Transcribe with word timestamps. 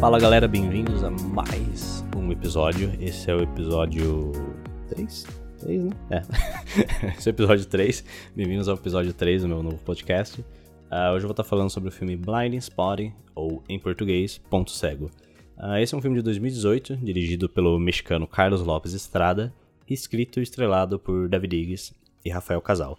Fala 0.00 0.18
galera, 0.18 0.48
bem-vindos 0.48 1.04
a 1.04 1.10
mais 1.10 2.02
um 2.16 2.32
episódio. 2.32 2.90
Esse 2.98 3.30
é 3.30 3.34
o 3.34 3.42
episódio 3.42 4.32
3? 4.88 5.26
3, 5.58 5.84
né? 5.84 5.90
É. 6.08 7.12
Esse 7.18 7.28
é 7.28 7.32
o 7.32 7.34
episódio 7.34 7.66
3. 7.66 8.04
Bem-vindos 8.34 8.66
ao 8.66 8.76
episódio 8.76 9.12
3 9.12 9.42
do 9.42 9.48
meu 9.48 9.62
novo 9.62 9.76
podcast. 9.84 10.40
Uh, 10.40 11.12
hoje 11.12 11.24
eu 11.24 11.28
vou 11.28 11.32
estar 11.32 11.44
falando 11.44 11.68
sobre 11.68 11.90
o 11.90 11.92
filme 11.92 12.16
Blinding 12.16 12.56
Spotting, 12.56 13.12
ou 13.34 13.62
em 13.68 13.78
português, 13.78 14.38
Ponto 14.38 14.70
Cego. 14.70 15.10
Uh, 15.58 15.76
esse 15.76 15.94
é 15.94 15.98
um 15.98 16.00
filme 16.00 16.16
de 16.16 16.22
2018, 16.22 16.96
dirigido 16.96 17.46
pelo 17.46 17.78
mexicano 17.78 18.26
Carlos 18.26 18.62
Lopes 18.62 18.94
Estrada, 18.94 19.52
escrito 19.86 20.40
e 20.40 20.42
estrelado 20.42 20.98
por 20.98 21.28
David 21.28 21.54
Diggs 21.54 21.94
e 22.24 22.30
Rafael 22.30 22.62
Casal. 22.62 22.98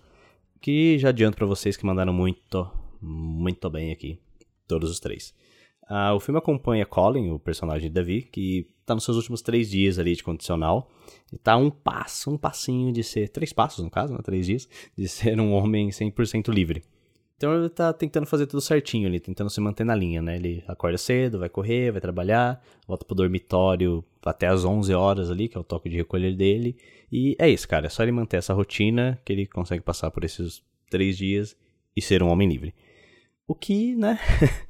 Que 0.61 0.99
já 0.99 1.09
adianto 1.09 1.35
para 1.35 1.47
vocês 1.47 1.75
que 1.75 1.83
mandaram 1.83 2.13
muito, 2.13 2.69
muito 3.01 3.67
bem 3.71 3.91
aqui, 3.91 4.19
todos 4.67 4.91
os 4.91 4.99
três. 4.99 5.33
Uh, 5.91 6.15
o 6.15 6.21
filme 6.21 6.37
acompanha 6.37 6.85
Colin, 6.85 7.31
o 7.31 7.37
personagem 7.37 7.89
de 7.89 7.93
Davi, 7.93 8.21
que 8.21 8.65
está 8.79 8.95
nos 8.95 9.03
seus 9.03 9.17
últimos 9.17 9.41
três 9.41 9.69
dias 9.69 9.99
ali 9.99 10.15
de 10.15 10.23
condicional. 10.23 10.89
E 11.33 11.37
tá 11.37 11.57
um 11.57 11.69
passo, 11.69 12.31
um 12.31 12.37
passinho 12.37 12.93
de 12.93 13.03
ser, 13.03 13.27
três 13.27 13.51
passos 13.51 13.83
no 13.83 13.91
caso, 13.91 14.13
né, 14.13 14.19
três 14.23 14.45
dias, 14.45 14.69
de 14.97 15.05
ser 15.09 15.37
um 15.37 15.51
homem 15.51 15.89
100% 15.89 16.47
livre. 16.47 16.81
Então 17.35 17.53
ele 17.53 17.67
tá 17.67 17.91
tentando 17.91 18.25
fazer 18.25 18.47
tudo 18.47 18.61
certinho 18.61 19.05
ali, 19.05 19.19
tentando 19.19 19.49
se 19.49 19.59
manter 19.59 19.83
na 19.83 19.93
linha, 19.93 20.21
né? 20.21 20.37
Ele 20.37 20.63
acorda 20.65 20.97
cedo, 20.97 21.39
vai 21.39 21.49
correr, 21.49 21.91
vai 21.91 21.99
trabalhar, 21.99 22.63
volta 22.87 23.03
pro 23.03 23.15
dormitório 23.15 24.01
até 24.23 24.47
as 24.47 24.63
11 24.63 24.93
horas 24.93 25.29
ali, 25.29 25.49
que 25.49 25.57
é 25.57 25.59
o 25.59 25.63
toque 25.63 25.89
de 25.89 25.97
recolher 25.97 26.35
dele. 26.37 26.77
E 27.11 27.35
é 27.37 27.49
isso, 27.49 27.67
cara. 27.67 27.87
É 27.87 27.89
só 27.89 28.03
ele 28.03 28.13
manter 28.13 28.37
essa 28.37 28.53
rotina 28.53 29.19
que 29.25 29.33
ele 29.33 29.45
consegue 29.45 29.83
passar 29.83 30.09
por 30.11 30.23
esses 30.23 30.63
três 30.89 31.17
dias 31.17 31.57
e 31.97 32.01
ser 32.01 32.23
um 32.23 32.29
homem 32.29 32.47
livre. 32.47 32.73
O 33.51 33.53
que, 33.53 33.97
né? 33.97 34.17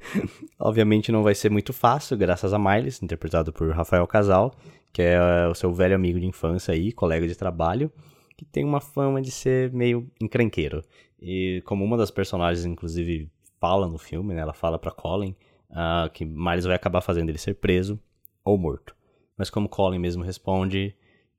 Obviamente 0.58 1.12
não 1.12 1.22
vai 1.22 1.36
ser 1.36 1.48
muito 1.52 1.72
fácil, 1.72 2.16
graças 2.16 2.52
a 2.52 2.58
Miles, 2.58 3.00
interpretado 3.00 3.52
por 3.52 3.70
Rafael 3.70 4.04
Casal, 4.08 4.52
que 4.92 5.00
é 5.00 5.46
o 5.46 5.54
seu 5.54 5.72
velho 5.72 5.94
amigo 5.94 6.18
de 6.18 6.26
infância 6.26 6.74
aí, 6.74 6.90
colega 6.90 7.28
de 7.28 7.36
trabalho, 7.36 7.92
que 8.36 8.44
tem 8.44 8.64
uma 8.64 8.80
fama 8.80 9.22
de 9.22 9.30
ser 9.30 9.72
meio 9.72 10.10
encrenqueiro. 10.20 10.82
E 11.20 11.62
como 11.64 11.84
uma 11.84 11.96
das 11.96 12.10
personagens, 12.10 12.64
inclusive, 12.66 13.30
fala 13.60 13.86
no 13.86 13.98
filme, 13.98 14.34
né? 14.34 14.40
Ela 14.40 14.52
fala 14.52 14.80
para 14.80 14.90
Colin 14.90 15.36
uh, 15.70 16.10
que 16.12 16.24
Miles 16.24 16.64
vai 16.64 16.74
acabar 16.74 17.02
fazendo 17.02 17.28
ele 17.28 17.38
ser 17.38 17.54
preso 17.54 18.00
ou 18.44 18.58
morto. 18.58 18.96
Mas 19.38 19.48
como 19.48 19.68
Colin 19.68 20.00
mesmo 20.00 20.24
responde, 20.24 20.92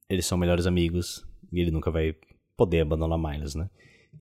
eles 0.08 0.26
são 0.26 0.38
melhores 0.38 0.66
amigos 0.66 1.28
e 1.52 1.60
ele 1.60 1.72
nunca 1.72 1.92
vai 1.92 2.16
poder 2.56 2.80
abandonar 2.80 3.20
Miles, 3.20 3.54
né? 3.54 3.70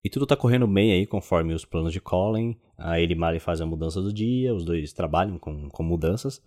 E 0.05 0.11
tudo 0.11 0.27
tá 0.27 0.37
correndo 0.37 0.67
bem 0.67 0.93
aí, 0.93 1.07
conforme 1.07 1.55
os 1.55 1.65
planos 1.65 1.93
de 1.93 2.01
Colin. 2.01 2.57
Uh, 2.79 2.95
ele 2.97 3.15
e 3.15 3.17
Miley 3.17 3.39
fazem 3.39 3.67
a 3.67 3.71
mudança 3.71 4.01
do 4.01 4.13
dia, 4.13 4.55
os 4.55 4.65
dois 4.65 4.93
trabalham 4.93 5.39
com, 5.39 5.69
com 5.69 5.83
mudanças. 5.83 6.39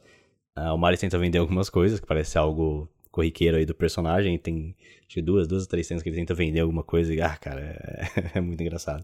Uh, 0.57 0.73
o 0.73 0.77
Miles 0.77 0.99
tenta 0.99 1.17
vender 1.17 1.37
algumas 1.37 1.69
coisas, 1.69 1.99
que 1.99 2.05
parece 2.05 2.37
algo 2.37 2.89
corriqueiro 3.11 3.57
aí 3.57 3.65
do 3.65 3.73
personagem. 3.73 4.37
Tem 4.37 4.75
acho 5.05 5.15
que 5.15 5.21
duas, 5.21 5.47
duas 5.47 5.63
ou 5.63 5.69
três 5.69 5.87
cenas 5.87 6.03
que 6.03 6.09
ele 6.09 6.17
tenta 6.17 6.33
vender 6.33 6.59
alguma 6.59 6.83
coisa 6.83 7.13
e, 7.13 7.21
ah, 7.21 7.37
cara, 7.37 7.61
é, 7.61 8.31
é 8.39 8.41
muito 8.41 8.61
engraçado. 8.61 9.03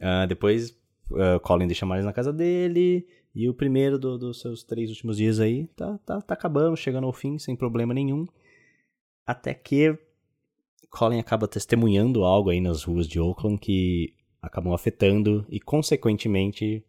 Uh, 0.00 0.26
depois, 0.26 0.70
uh, 1.10 1.38
Colin 1.42 1.66
deixa 1.66 1.84
mais 1.84 2.04
na 2.04 2.12
casa 2.12 2.32
dele. 2.32 3.06
E 3.34 3.48
o 3.48 3.54
primeiro 3.54 3.98
do, 3.98 4.18
dos 4.18 4.40
seus 4.40 4.62
três 4.62 4.90
últimos 4.90 5.16
dias 5.16 5.40
aí 5.40 5.66
tá, 5.68 5.98
tá, 6.04 6.20
tá 6.20 6.34
acabando, 6.34 6.76
chegando 6.76 7.06
ao 7.06 7.12
fim, 7.12 7.38
sem 7.38 7.56
problema 7.56 7.94
nenhum. 7.94 8.26
Até 9.26 9.54
que 9.54 9.98
Colin 10.92 11.18
acaba 11.18 11.48
testemunhando 11.48 12.22
algo 12.22 12.50
aí 12.50 12.60
nas 12.60 12.84
ruas 12.84 13.08
de 13.08 13.18
Oakland 13.18 13.58
que 13.58 14.12
acabam 14.42 14.74
afetando 14.74 15.44
e, 15.48 15.58
consequentemente, 15.58 16.84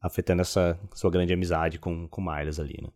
afetando 0.00 0.42
essa 0.42 0.78
sua 0.94 1.10
grande 1.10 1.34
amizade 1.34 1.78
com, 1.78 2.06
com 2.06 2.22
Miles 2.22 2.60
ali, 2.60 2.78
né? 2.80 2.88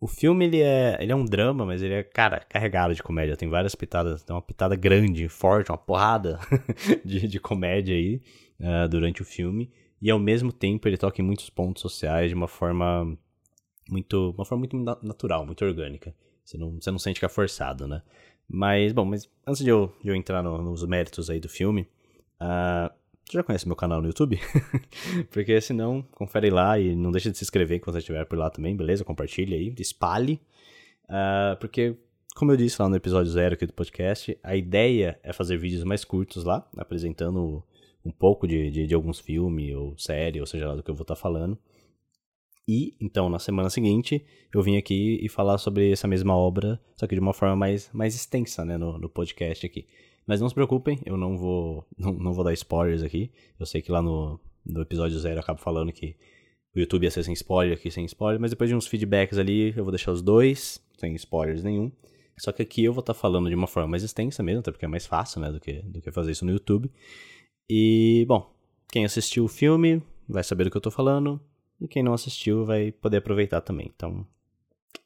O 0.00 0.06
filme, 0.06 0.44
ele 0.46 0.62
é, 0.62 0.96
ele 1.00 1.10
é 1.10 1.16
um 1.16 1.24
drama, 1.24 1.66
mas 1.66 1.82
ele 1.82 1.92
é, 1.92 2.02
cara, 2.04 2.38
carregado 2.48 2.94
de 2.94 3.02
comédia. 3.02 3.36
Tem 3.36 3.48
várias 3.48 3.74
pitadas, 3.74 4.22
tem 4.22 4.34
uma 4.34 4.40
pitada 4.40 4.76
grande, 4.76 5.28
forte, 5.28 5.70
uma 5.70 5.76
porrada 5.76 6.38
de, 7.04 7.26
de 7.26 7.40
comédia 7.40 7.96
aí 7.96 8.22
uh, 8.60 8.88
durante 8.88 9.22
o 9.22 9.24
filme. 9.24 9.70
E 10.00 10.08
ao 10.08 10.18
mesmo 10.18 10.52
tempo 10.52 10.86
ele 10.88 10.96
toca 10.96 11.20
em 11.20 11.24
muitos 11.24 11.50
pontos 11.50 11.82
sociais 11.82 12.30
de 12.30 12.34
uma 12.34 12.46
forma 12.46 13.18
muito, 13.90 14.30
uma 14.30 14.44
forma 14.44 14.60
muito 14.60 14.76
natural, 15.02 15.44
muito 15.44 15.64
orgânica. 15.64 16.14
Você 16.44 16.56
não, 16.56 16.80
você 16.80 16.90
não 16.92 16.98
sente 16.98 17.18
que 17.20 17.26
é 17.26 17.28
forçado, 17.28 17.86
né? 17.88 18.00
Mas, 18.48 18.92
bom, 18.92 19.04
mas 19.04 19.28
antes 19.46 19.62
de 19.62 19.68
eu, 19.68 19.92
de 20.02 20.08
eu 20.08 20.14
entrar 20.14 20.42
no, 20.42 20.62
nos 20.62 20.84
méritos 20.86 21.28
aí 21.28 21.38
do 21.38 21.48
filme, 21.48 21.82
uh, 22.40 22.90
você 23.28 23.36
já 23.36 23.42
conhece 23.42 23.66
meu 23.66 23.76
canal 23.76 24.00
no 24.00 24.06
YouTube? 24.08 24.40
Porque 25.30 25.60
senão, 25.60 26.02
confere 26.12 26.48
lá 26.48 26.78
e 26.78 26.96
não 26.96 27.12
deixe 27.12 27.30
de 27.30 27.36
se 27.36 27.44
inscrever 27.44 27.78
quando 27.78 27.94
você 27.94 27.98
estiver 27.98 28.24
por 28.24 28.38
lá 28.38 28.48
também, 28.48 28.74
beleza? 28.74 29.04
Compartilhe 29.04 29.54
aí, 29.54 29.74
espalhe. 29.78 30.40
Uh, 31.04 31.56
porque, 31.60 31.96
como 32.34 32.52
eu 32.52 32.56
disse 32.56 32.80
lá 32.80 32.88
no 32.88 32.96
episódio 32.96 33.30
zero 33.30 33.54
aqui 33.54 33.66
do 33.66 33.72
podcast, 33.72 34.38
a 34.42 34.56
ideia 34.56 35.18
é 35.22 35.32
fazer 35.32 35.58
vídeos 35.58 35.84
mais 35.84 36.04
curtos 36.04 36.44
lá, 36.44 36.66
apresentando 36.76 37.62
um 38.04 38.10
pouco 38.10 38.46
de, 38.46 38.70
de, 38.70 38.86
de 38.86 38.94
alguns 38.94 39.20
filmes 39.20 39.74
ou 39.74 39.96
série, 39.98 40.40
ou 40.40 40.46
seja 40.46 40.68
lá 40.68 40.74
do 40.74 40.82
que 40.82 40.90
eu 40.90 40.94
vou 40.94 41.02
estar 41.02 41.14
tá 41.14 41.20
falando. 41.20 41.58
E, 42.68 42.94
então, 43.00 43.30
na 43.30 43.38
semana 43.38 43.70
seguinte, 43.70 44.22
eu 44.54 44.62
vim 44.62 44.76
aqui 44.76 45.18
e 45.22 45.28
falar 45.30 45.56
sobre 45.56 45.90
essa 45.90 46.06
mesma 46.06 46.36
obra, 46.36 46.78
só 46.94 47.06
que 47.06 47.14
de 47.14 47.20
uma 47.20 47.32
forma 47.32 47.56
mais, 47.56 47.88
mais 47.94 48.14
extensa, 48.14 48.62
né, 48.62 48.76
no, 48.76 48.98
no 48.98 49.08
podcast 49.08 49.64
aqui. 49.64 49.86
Mas 50.26 50.38
não 50.42 50.48
se 50.50 50.54
preocupem, 50.54 51.00
eu 51.06 51.16
não 51.16 51.38
vou, 51.38 51.86
não, 51.96 52.12
não 52.12 52.34
vou 52.34 52.44
dar 52.44 52.52
spoilers 52.52 53.02
aqui. 53.02 53.30
Eu 53.58 53.64
sei 53.64 53.80
que 53.80 53.90
lá 53.90 54.02
no, 54.02 54.38
no 54.66 54.82
episódio 54.82 55.18
zero 55.18 55.36
eu 55.36 55.40
acabo 55.40 55.58
falando 55.58 55.90
que 55.90 56.14
o 56.76 56.78
YouTube 56.78 57.04
ia 57.04 57.10
ser 57.10 57.22
sem 57.22 57.32
spoiler, 57.32 57.78
aqui 57.78 57.90
sem 57.90 58.04
spoiler, 58.04 58.38
mas 58.38 58.50
depois 58.50 58.68
de 58.68 58.76
uns 58.76 58.86
feedbacks 58.86 59.38
ali, 59.38 59.72
eu 59.74 59.82
vou 59.82 59.90
deixar 59.90 60.12
os 60.12 60.20
dois, 60.20 60.78
sem 60.98 61.14
spoilers 61.14 61.64
nenhum. 61.64 61.90
Só 62.38 62.52
que 62.52 62.60
aqui 62.60 62.84
eu 62.84 62.92
vou 62.92 63.00
estar 63.00 63.14
tá 63.14 63.18
falando 63.18 63.48
de 63.48 63.54
uma 63.54 63.66
forma 63.66 63.88
mais 63.88 64.02
extensa 64.02 64.42
mesmo, 64.42 64.60
até 64.60 64.70
porque 64.70 64.84
é 64.84 64.88
mais 64.88 65.06
fácil, 65.06 65.40
né, 65.40 65.50
do 65.50 65.58
que, 65.58 65.80
do 65.80 66.02
que 66.02 66.12
fazer 66.12 66.32
isso 66.32 66.44
no 66.44 66.52
YouTube. 66.52 66.90
E, 67.68 68.26
bom, 68.28 68.52
quem 68.92 69.06
assistiu 69.06 69.46
o 69.46 69.48
filme 69.48 70.02
vai 70.28 70.44
saber 70.44 70.64
do 70.64 70.70
que 70.70 70.76
eu 70.76 70.82
tô 70.82 70.90
falando, 70.90 71.40
e 71.80 71.86
quem 71.88 72.02
não 72.02 72.12
assistiu 72.12 72.64
vai 72.64 72.92
poder 72.92 73.18
aproveitar 73.18 73.60
também. 73.60 73.90
Então, 73.94 74.26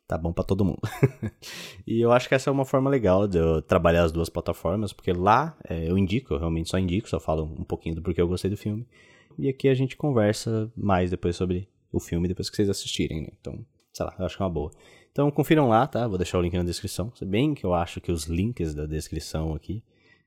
tá 0.06 0.16
bom 0.18 0.32
para 0.32 0.44
todo 0.44 0.64
mundo. 0.64 0.80
e 1.86 2.00
eu 2.00 2.12
acho 2.12 2.28
que 2.28 2.34
essa 2.34 2.50
é 2.50 2.52
uma 2.52 2.64
forma 2.64 2.90
legal 2.90 3.26
de 3.26 3.38
eu 3.38 3.62
trabalhar 3.62 4.04
as 4.04 4.12
duas 4.12 4.28
plataformas, 4.28 4.92
porque 4.92 5.12
lá 5.12 5.56
é, 5.68 5.90
eu 5.90 5.96
indico, 5.96 6.34
eu 6.34 6.38
realmente 6.38 6.70
só 6.70 6.78
indico, 6.78 7.08
só 7.08 7.20
falo 7.20 7.44
um 7.44 7.64
pouquinho 7.64 7.94
do 7.94 8.02
porquê 8.02 8.20
eu 8.20 8.28
gostei 8.28 8.50
do 8.50 8.56
filme. 8.56 8.86
E 9.38 9.48
aqui 9.48 9.68
a 9.68 9.74
gente 9.74 9.96
conversa 9.96 10.70
mais 10.76 11.10
depois 11.10 11.36
sobre 11.36 11.68
o 11.90 12.00
filme, 12.00 12.28
depois 12.28 12.50
que 12.50 12.56
vocês 12.56 12.68
assistirem, 12.68 13.22
né? 13.22 13.28
Então, 13.40 13.64
sei 13.92 14.06
lá, 14.06 14.14
eu 14.18 14.24
acho 14.24 14.36
que 14.36 14.42
é 14.42 14.46
uma 14.46 14.52
boa. 14.52 14.70
Então 15.10 15.30
confiram 15.30 15.68
lá, 15.68 15.86
tá? 15.86 16.08
Vou 16.08 16.16
deixar 16.16 16.38
o 16.38 16.42
link 16.42 16.54
na 16.54 16.62
descrição. 16.62 17.12
Se 17.14 17.24
bem 17.24 17.54
que 17.54 17.64
eu 17.64 17.74
acho 17.74 18.00
que 18.00 18.10
os 18.10 18.24
links 18.24 18.74
da 18.74 18.86
descrição 18.86 19.54
aqui, 19.54 19.82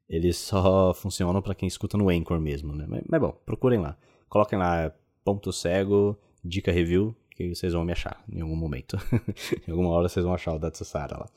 eles 0.08 0.38
só 0.38 0.94
funcionam 0.94 1.42
para 1.42 1.56
quem 1.56 1.68
escuta 1.68 1.98
no 1.98 2.10
Anchor 2.10 2.40
mesmo, 2.40 2.74
né? 2.74 2.86
Mas, 2.88 3.04
mas 3.08 3.22
bom, 3.22 3.32
procurem 3.46 3.80
lá. 3.80 3.98
Coloquem 4.30 4.60
lá 4.60 4.94
ponto 5.24 5.52
cego, 5.52 6.18
dica 6.46 6.72
review, 6.72 7.16
que 7.32 7.54
vocês 7.54 7.74
vão 7.74 7.84
me 7.84 7.92
achar 7.92 8.24
em 8.32 8.42
algum 8.42 8.56
momento. 8.56 8.98
em 9.68 9.72
alguma 9.72 9.90
hora 9.90 10.08
vocês 10.08 10.24
vão 10.24 10.34
achar 10.34 10.54
o 10.54 10.60
Datsusara 10.60 11.18
lá. 11.18 11.30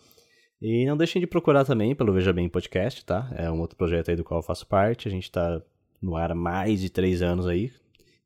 E 0.60 0.84
não 0.86 0.96
deixem 0.96 1.20
de 1.20 1.26
procurar 1.26 1.64
também 1.64 1.94
pelo 1.94 2.12
Veja 2.12 2.32
Bem 2.32 2.48
Podcast, 2.48 3.04
tá? 3.04 3.30
É 3.36 3.50
um 3.50 3.60
outro 3.60 3.76
projeto 3.76 4.10
aí 4.10 4.16
do 4.16 4.24
qual 4.24 4.41
eu 4.41 4.44
faço 4.44 4.66
parte. 4.66 5.06
A 5.08 5.10
gente 5.10 5.30
tá 5.30 5.62
no 6.02 6.16
ar 6.16 6.32
há 6.32 6.34
mais 6.34 6.80
de 6.80 6.91
três 6.91 7.22
anos 7.22 7.46
aí. 7.46 7.72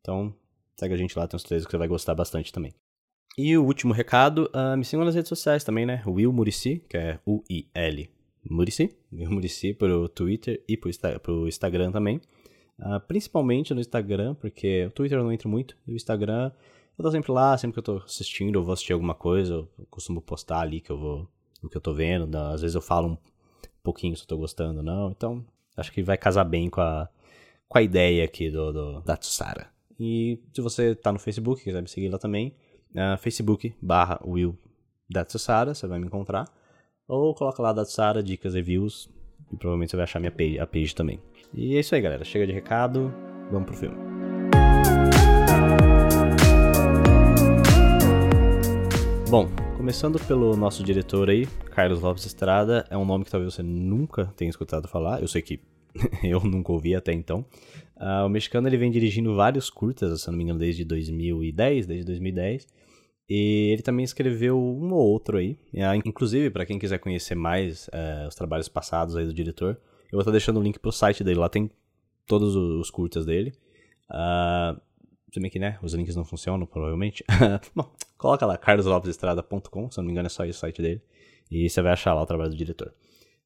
Então, 0.00 0.34
segue 0.76 0.94
a 0.94 0.96
gente 0.96 1.18
lá, 1.18 1.28
tem 1.28 1.36
uns 1.36 1.42
três 1.42 1.64
que 1.64 1.70
você 1.70 1.76
vai 1.76 1.88
gostar 1.88 2.14
bastante 2.14 2.52
também. 2.52 2.74
E 3.36 3.56
o 3.56 3.64
último 3.64 3.92
recado, 3.92 4.50
uh, 4.54 4.76
me 4.76 4.84
sigam 4.84 5.04
nas 5.04 5.14
redes 5.14 5.28
sociais 5.28 5.64
também, 5.64 5.86
né? 5.86 6.02
Will 6.06 6.32
Murici, 6.32 6.82
que 6.88 6.96
é 6.96 7.18
U-I-L 7.26 8.10
Murici. 8.50 8.96
Will 9.12 9.30
Murici 9.30 9.72
pro 9.72 10.08
Twitter 10.08 10.62
e 10.68 10.76
pro, 10.76 10.90
pro 11.22 11.48
Instagram 11.48 11.92
também. 11.92 12.20
Uh, 12.78 12.98
principalmente 13.06 13.72
no 13.74 13.80
Instagram, 13.80 14.34
porque 14.34 14.86
o 14.86 14.90
Twitter 14.90 15.18
eu 15.18 15.24
não 15.24 15.32
entro 15.32 15.48
muito, 15.48 15.76
e 15.86 15.92
o 15.92 15.96
Instagram 15.96 16.50
eu 16.98 17.02
tô 17.04 17.10
sempre 17.10 17.32
lá, 17.32 17.56
sempre 17.56 17.74
que 17.74 17.78
eu 17.78 17.82
tô 17.82 17.96
assistindo, 18.04 18.58
eu 18.58 18.62
vou 18.62 18.72
assistir 18.72 18.92
alguma 18.92 19.14
coisa, 19.14 19.54
eu 19.54 19.68
costumo 19.90 20.20
postar 20.20 20.60
ali 20.60 20.80
que 20.80 20.90
eu 20.90 20.98
vou, 20.98 21.28
o 21.62 21.68
que 21.68 21.76
eu 21.76 21.80
tô 21.80 21.94
vendo, 21.94 22.26
né? 22.26 22.38
às 22.52 22.60
vezes 22.60 22.74
eu 22.74 22.82
falo 22.82 23.08
um 23.08 23.18
pouquinho 23.82 24.16
se 24.16 24.24
eu 24.24 24.26
tô 24.26 24.36
gostando 24.36 24.78
ou 24.78 24.84
não, 24.84 25.10
então 25.10 25.44
acho 25.76 25.92
que 25.92 26.02
vai 26.02 26.18
casar 26.18 26.44
bem 26.44 26.68
com 26.68 26.80
a, 26.80 27.08
com 27.68 27.78
a 27.78 27.82
ideia 27.82 28.24
aqui 28.24 28.50
do, 28.50 28.72
do 28.72 29.00
da 29.00 29.16
Tsara. 29.16 29.70
E 29.98 30.38
se 30.52 30.60
você 30.60 30.94
tá 30.94 31.12
no 31.12 31.18
Facebook, 31.18 31.62
quiser 31.62 31.80
me 31.80 31.88
seguir 31.88 32.08
lá 32.08 32.18
também, 32.18 32.54
uh, 32.90 33.16
Facebook 33.18 33.74
barra 33.80 34.20
Will 34.24 34.58
da 35.08 35.24
Tsara, 35.24 35.74
você 35.74 35.86
vai 35.86 35.98
me 35.98 36.06
encontrar. 36.06 36.48
Ou 37.06 37.34
coloca 37.34 37.62
lá 37.62 37.72
da 37.72 37.84
Tsara, 37.84 38.22
dicas, 38.22 38.54
reviews, 38.54 39.08
e 39.52 39.56
provavelmente 39.56 39.90
você 39.90 39.96
vai 39.96 40.04
achar 40.04 40.18
minha 40.18 40.32
page, 40.32 40.58
a 40.58 40.66
page 40.66 40.94
também. 40.94 41.20
E 41.54 41.76
é 41.76 41.80
isso 41.80 41.94
aí, 41.94 42.00
galera. 42.00 42.24
Chega 42.24 42.46
de 42.46 42.52
recado, 42.52 43.12
vamos 43.50 43.66
pro 43.66 43.76
filme. 43.76 43.96
Bom, 49.28 49.48
começando 49.76 50.18
pelo 50.26 50.56
nosso 50.56 50.82
diretor 50.82 51.28
aí, 51.28 51.46
Carlos 51.70 52.00
Lopes 52.00 52.24
Estrada, 52.24 52.86
é 52.88 52.96
um 52.96 53.04
nome 53.04 53.24
que 53.24 53.30
talvez 53.30 53.52
você 53.52 53.62
nunca 53.62 54.32
tenha 54.34 54.48
escutado 54.48 54.88
falar, 54.88 55.20
eu 55.20 55.28
sei 55.28 55.42
que 55.42 55.60
eu 56.24 56.40
nunca 56.40 56.72
ouvi 56.72 56.94
até 56.94 57.12
então. 57.12 57.44
Uh, 57.98 58.24
o 58.24 58.28
mexicano 58.30 58.66
ele 58.66 58.78
vem 58.78 58.90
dirigindo 58.90 59.36
vários 59.36 59.68
curtas, 59.68 60.22
se 60.22 60.30
não 60.30 60.38
me 60.38 60.44
engano, 60.44 60.58
desde 60.58 60.84
2010, 60.84 61.86
desde 61.86 62.06
2010. 62.06 62.66
E 63.28 63.70
ele 63.72 63.82
também 63.82 64.04
escreveu 64.04 64.58
um 64.58 64.92
ou 64.92 65.06
outro 65.06 65.36
aí. 65.36 65.58
Inclusive, 66.04 66.50
para 66.50 66.66
quem 66.66 66.78
quiser 66.78 66.98
conhecer 66.98 67.34
mais 67.34 67.88
é, 67.92 68.26
os 68.26 68.34
trabalhos 68.34 68.68
passados 68.68 69.16
aí 69.16 69.24
do 69.24 69.32
diretor, 69.32 69.78
eu 70.12 70.16
vou 70.16 70.20
estar 70.20 70.30
deixando 70.30 70.60
o 70.60 70.62
link 70.62 70.78
pro 70.78 70.92
site 70.92 71.24
dele. 71.24 71.40
Lá 71.40 71.48
tem 71.48 71.70
todos 72.26 72.54
os 72.54 72.90
curtas 72.90 73.24
dele. 73.24 73.54
Uh, 74.10 74.78
se 75.32 75.40
bem 75.40 75.50
que, 75.50 75.58
né, 75.58 75.78
os 75.82 75.94
links 75.94 76.14
não 76.14 76.24
funcionam, 76.24 76.66
provavelmente. 76.66 77.24
Bom, 77.74 77.90
coloca 78.18 78.44
lá, 78.44 78.58
carloslopesestrada.com, 78.58 79.90
se 79.90 79.96
não 79.96 80.04
me 80.04 80.12
engano 80.12 80.26
é 80.26 80.28
só 80.28 80.44
o 80.44 80.52
site 80.52 80.82
dele. 80.82 81.02
E 81.50 81.68
você 81.68 81.80
vai 81.80 81.92
achar 81.92 82.12
lá 82.12 82.20
o 82.20 82.26
trabalho 82.26 82.50
do 82.50 82.56
diretor. 82.56 82.92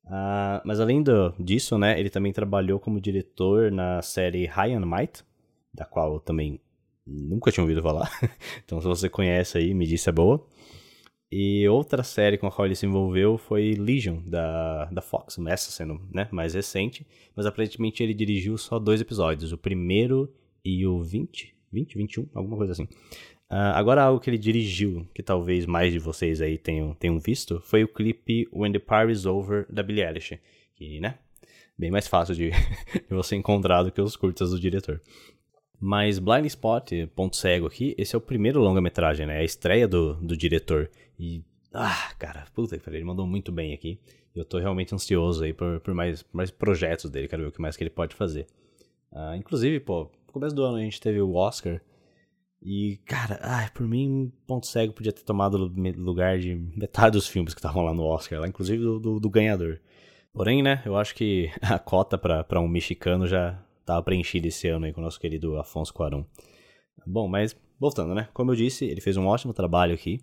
Uh, 0.05 0.59
mas 0.65 0.81
além 0.81 1.03
do, 1.03 1.33
disso, 1.39 1.79
né, 1.79 1.99
ele 1.99 2.11
também 2.11 2.33
trabalhou 2.33 2.81
como 2.81 3.01
diretor 3.01 3.71
na 3.71 4.03
série 4.03 4.47
High 4.47 4.75
and 4.75 4.87
Might, 4.87 5.25
da 5.73 5.85
qual 5.85 6.15
eu 6.15 6.21
também 6.21 6.61
nunca 7.07 7.53
tinha 7.53 7.63
ouvido 7.63 7.81
falar. 7.81 8.11
então, 8.65 8.81
se 8.81 8.89
você 8.89 9.09
conhece 9.09 9.57
aí, 9.57 9.73
me 9.73 9.87
disse 9.87 10.09
é 10.09 10.13
boa. 10.13 10.45
E 11.31 11.69
outra 11.69 12.05
série 12.05 12.39
com 12.39 12.47
a 12.47 12.53
qual 12.53 12.67
ele 12.67 12.77
se 12.77 12.87
envolveu 12.87 13.37
foi 13.37 13.75
Legion, 13.75 14.21
da, 14.25 14.85
da 14.87 15.03
Fox, 15.03 15.37
essa 15.49 15.71
sendo 15.73 16.01
né, 16.13 16.29
mais 16.31 16.55
recente, 16.55 17.05
mas 17.35 17.47
aparentemente 17.47 18.03
ele 18.03 18.15
dirigiu 18.15 18.57
só 18.57 18.79
dois 18.79 19.01
episódios, 19.01 19.53
o 19.53 19.59
primeiro 19.59 20.33
e 20.65 20.87
o 20.87 21.03
20, 21.03 21.53
20, 21.73 21.99
21, 21.99 22.29
alguma 22.33 22.57
coisa 22.57 22.73
assim. 22.73 22.85
Uh, 23.51 23.75
agora 23.75 24.03
algo 24.03 24.21
que 24.21 24.31
ele 24.31 24.39
dirigiu, 24.39 25.07
que 25.15 25.23
talvez 25.23 25.67
mais 25.67 25.93
de 25.93 25.99
vocês 25.99 26.41
aí 26.41 26.59
tenham, 26.59 26.95
tenham 26.95 27.19
visto, 27.19 27.61
foi 27.61 27.83
o 27.83 27.89
clipe 27.89 28.49
When 28.53 28.73
the 28.73 28.79
Party 28.79 29.13
is 29.13 29.27
Over, 29.27 29.67
da 29.69 29.83
Billie 29.83 30.05
Eilish, 30.05 30.39
que, 30.77 31.01
né, 31.01 31.19
bem 31.77 31.91
mais 31.91 32.07
fácil 32.07 32.35
de, 32.35 32.51
de 33.09 33.15
você 33.15 33.35
encontrar 33.35 33.83
do 33.83 33.91
que 33.91 34.01
os 34.01 34.17
curtas 34.17 34.51
do 34.51 34.61
diretor. 34.61 35.01
Mas 35.79 36.19
Blind 36.19 36.47
Spot, 36.47 36.91
ponto 37.15 37.37
cego 37.37 37.67
aqui, 37.67 37.95
esse 37.99 38.15
é 38.15 38.19
o 38.19 38.21
primeiro 38.21 38.61
longa-metragem, 38.61 39.27
né? 39.27 39.39
É 39.39 39.41
a 39.41 39.45
estreia 39.45 39.87
do, 39.87 40.15
do 40.15 40.37
diretor. 40.37 40.91
E, 41.19 41.43
ah, 41.73 42.13
cara, 42.19 42.47
puta 42.55 42.79
que 42.79 42.89
ele 42.89 43.05
mandou 43.05 43.27
muito 43.27 43.53
bem 43.53 43.75
aqui. 43.75 43.99
Eu 44.35 44.45
tô 44.45 44.59
realmente 44.59 44.95
ansioso 44.95 45.45
aí 45.45 45.53
por, 45.53 45.81
por 45.81 45.95
mais, 45.95 46.25
mais 46.33 46.51
projetos 46.51 47.11
dele, 47.11 47.29
quero 47.29 47.43
ver 47.43 47.49
o 47.49 47.53
que 47.53 47.61
mais 47.61 47.77
que 47.77 47.83
ele 47.83 47.91
pode 47.91 48.15
fazer. 48.15 48.47
Uh, 49.11 49.35
inclusive, 49.37 49.81
pô, 49.81 50.11
no 50.27 50.33
começo 50.33 50.55
do 50.55 50.63
ano 50.63 50.77
a 50.77 50.81
gente 50.81 51.01
teve 51.01 51.21
o 51.21 51.35
Oscar. 51.35 51.81
E, 52.63 52.99
cara, 53.07 53.39
ai, 53.43 53.71
por 53.71 53.87
mim, 53.87 54.33
Ponto 54.47 54.67
Cego 54.67 54.93
podia 54.93 55.13
ter 55.13 55.23
tomado 55.23 55.57
lugar 55.57 56.39
de 56.39 56.55
metade 56.77 57.13
dos 57.13 57.29
filmes 57.29 57.55
que 57.55 57.61
estavam 57.61 57.85
lá 57.85 57.95
no 57.95 58.03
Oscar, 58.03 58.41
lá, 58.41 58.49
inclusive 58.49 58.83
do, 58.83 58.99
do, 58.99 59.21
do 59.21 59.31
ganhador. 59.31 59.81
Porém, 60.33 60.63
né, 60.63 60.83
eu 60.85 60.97
acho 60.97 61.15
que 61.15 61.51
a 61.63 61.79
cota 61.79 62.19
para 62.19 62.61
um 62.61 62.69
mexicano 62.69 63.27
já, 63.27 63.59
estava 63.87 64.03
preenchido 64.03 64.49
esse 64.49 64.67
ano 64.67 64.85
aí 64.85 64.93
com 64.93 65.01
o 65.01 65.05
nosso 65.05 65.21
querido 65.21 65.57
Afonso 65.59 65.95
Cuarón. 65.95 66.25
Bom, 67.07 67.29
mas 67.29 67.57
voltando, 67.79 68.15
né? 68.15 68.29
Como 68.35 68.51
eu 68.51 68.57
disse, 68.57 68.85
ele 68.85 69.01
fez 69.01 69.17
um 69.17 69.27
ótimo 69.27 69.55
trabalho 69.55 69.95
aqui. 69.95 70.21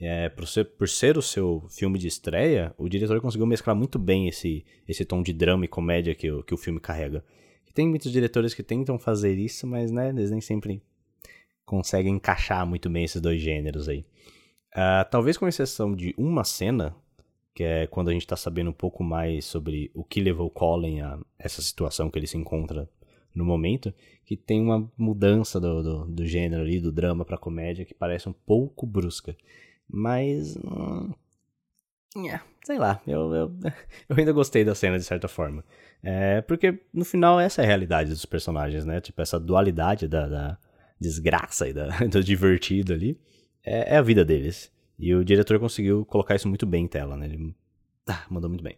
É, 0.00 0.28
por, 0.28 0.46
ser, 0.46 0.64
por 0.64 0.88
ser 0.88 1.18
o 1.18 1.22
seu 1.22 1.66
filme 1.68 1.98
de 1.98 2.06
estreia, 2.06 2.72
o 2.78 2.88
diretor 2.88 3.20
conseguiu 3.20 3.46
mesclar 3.46 3.74
muito 3.74 3.98
bem 3.98 4.28
esse, 4.28 4.64
esse 4.88 5.04
tom 5.04 5.22
de 5.22 5.32
drama 5.32 5.64
e 5.64 5.68
comédia 5.68 6.14
que 6.14 6.30
o, 6.30 6.42
que 6.42 6.54
o 6.54 6.56
filme 6.56 6.78
carrega. 6.78 7.24
E 7.68 7.72
tem 7.72 7.88
muitos 7.88 8.12
diretores 8.12 8.54
que 8.54 8.62
tentam 8.62 8.98
fazer 8.98 9.36
isso, 9.36 9.66
mas 9.66 9.90
né, 9.90 10.10
eles 10.10 10.30
nem 10.30 10.40
sempre 10.40 10.80
conseguem 11.66 12.14
encaixar 12.14 12.64
muito 12.64 12.88
bem 12.88 13.04
esses 13.04 13.20
dois 13.20 13.40
gêneros 13.40 13.88
aí. 13.88 14.06
Uh, 14.72 15.04
talvez 15.10 15.36
com 15.36 15.48
exceção 15.48 15.94
de 15.94 16.14
uma 16.16 16.44
cena, 16.44 16.94
que 17.54 17.64
é 17.64 17.86
quando 17.88 18.08
a 18.08 18.12
gente 18.12 18.22
está 18.22 18.36
sabendo 18.36 18.70
um 18.70 18.74
pouco 18.74 19.02
mais 19.02 19.44
sobre 19.44 19.90
o 19.92 20.04
que 20.04 20.20
levou 20.20 20.48
Colin 20.48 21.00
a 21.00 21.18
essa 21.38 21.60
situação 21.60 22.08
que 22.08 22.18
ele 22.18 22.28
se 22.28 22.38
encontra 22.38 22.88
no 23.34 23.44
momento, 23.44 23.92
que 24.24 24.36
tem 24.36 24.60
uma 24.60 24.90
mudança 24.96 25.60
do, 25.60 25.82
do, 25.82 26.04
do 26.06 26.26
gênero 26.26 26.62
ali, 26.62 26.80
do 26.80 26.92
drama 26.92 27.24
pra 27.24 27.38
comédia, 27.38 27.84
que 27.84 27.94
parece 27.94 28.28
um 28.28 28.32
pouco 28.32 28.86
brusca. 28.86 29.36
Mas. 29.88 30.56
Hum, 30.56 31.12
é, 32.28 32.40
sei 32.64 32.78
lá, 32.78 33.00
eu, 33.06 33.34
eu, 33.34 33.52
eu 34.08 34.16
ainda 34.16 34.32
gostei 34.32 34.64
da 34.64 34.74
cena 34.74 34.98
de 34.98 35.04
certa 35.04 35.28
forma. 35.28 35.64
É, 36.02 36.40
porque 36.42 36.80
no 36.92 37.04
final 37.04 37.38
essa 37.38 37.62
é 37.62 37.64
a 37.64 37.68
realidade 37.68 38.10
dos 38.10 38.24
personagens, 38.24 38.84
né? 38.84 39.00
Tipo, 39.00 39.20
essa 39.22 39.38
dualidade 39.38 40.08
da, 40.08 40.26
da 40.26 40.58
desgraça 40.98 41.68
e 41.68 41.72
da, 41.72 41.88
do 42.08 42.22
divertido 42.22 42.92
ali 42.92 43.18
é, 43.64 43.94
é, 43.94 43.96
a 43.96 44.02
vida 44.02 44.24
deles. 44.24 44.72
E 44.98 45.14
o 45.14 45.24
diretor 45.24 45.58
conseguiu 45.58 46.04
colocar 46.04 46.34
isso 46.34 46.48
muito 46.48 46.66
bem 46.66 46.84
em 46.84 46.88
tela, 46.88 47.16
né? 47.16 47.26
Ele 47.26 47.54
ah, 48.06 48.24
mandou 48.28 48.50
muito 48.50 48.62
bem. 48.62 48.76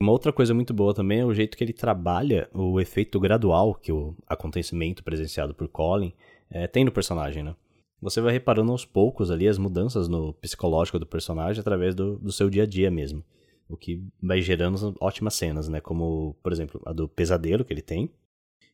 Uma 0.00 0.12
outra 0.12 0.32
coisa 0.32 0.54
muito 0.54 0.72
boa 0.72 0.94
também 0.94 1.20
é 1.20 1.24
o 1.24 1.34
jeito 1.34 1.56
que 1.56 1.64
ele 1.64 1.72
trabalha 1.72 2.48
o 2.54 2.80
efeito 2.80 3.18
gradual 3.18 3.74
que 3.74 3.90
o 3.90 4.14
acontecimento 4.28 5.02
presenciado 5.02 5.52
por 5.52 5.68
Colin 5.68 6.14
é, 6.48 6.68
tem 6.68 6.84
no 6.84 6.92
personagem, 6.92 7.42
né? 7.42 7.56
Você 8.00 8.20
vai 8.20 8.32
reparando 8.32 8.70
aos 8.70 8.84
poucos 8.84 9.28
ali 9.28 9.48
as 9.48 9.58
mudanças 9.58 10.06
no 10.06 10.32
psicológico 10.34 11.00
do 11.00 11.06
personagem 11.06 11.60
através 11.60 11.96
do, 11.96 12.16
do 12.16 12.30
seu 12.30 12.48
dia 12.48 12.62
a 12.62 12.66
dia 12.66 12.92
mesmo. 12.92 13.24
O 13.68 13.76
que 13.76 14.00
vai 14.22 14.40
gerando 14.40 14.94
ótimas 15.00 15.34
cenas, 15.34 15.68
né? 15.68 15.80
Como, 15.80 16.34
por 16.42 16.52
exemplo, 16.52 16.80
a 16.86 16.92
do 16.92 17.08
pesadelo 17.08 17.64
que 17.64 17.72
ele 17.72 17.82
tem. 17.82 18.08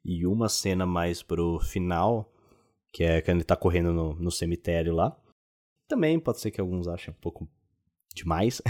E 0.04 0.26
uma 0.26 0.50
cena 0.50 0.84
mais 0.84 1.22
pro 1.22 1.58
final, 1.58 2.30
que 2.92 3.02
é 3.02 3.22
quando 3.22 3.38
ele 3.38 3.44
tá 3.44 3.56
correndo 3.56 3.94
no, 3.94 4.12
no 4.12 4.30
cemitério 4.30 4.94
lá. 4.94 5.16
Também 5.88 6.20
pode 6.20 6.40
ser 6.40 6.50
que 6.50 6.60
alguns 6.60 6.86
achem 6.86 7.14
um 7.14 7.20
pouco 7.20 7.48
demais, 8.14 8.62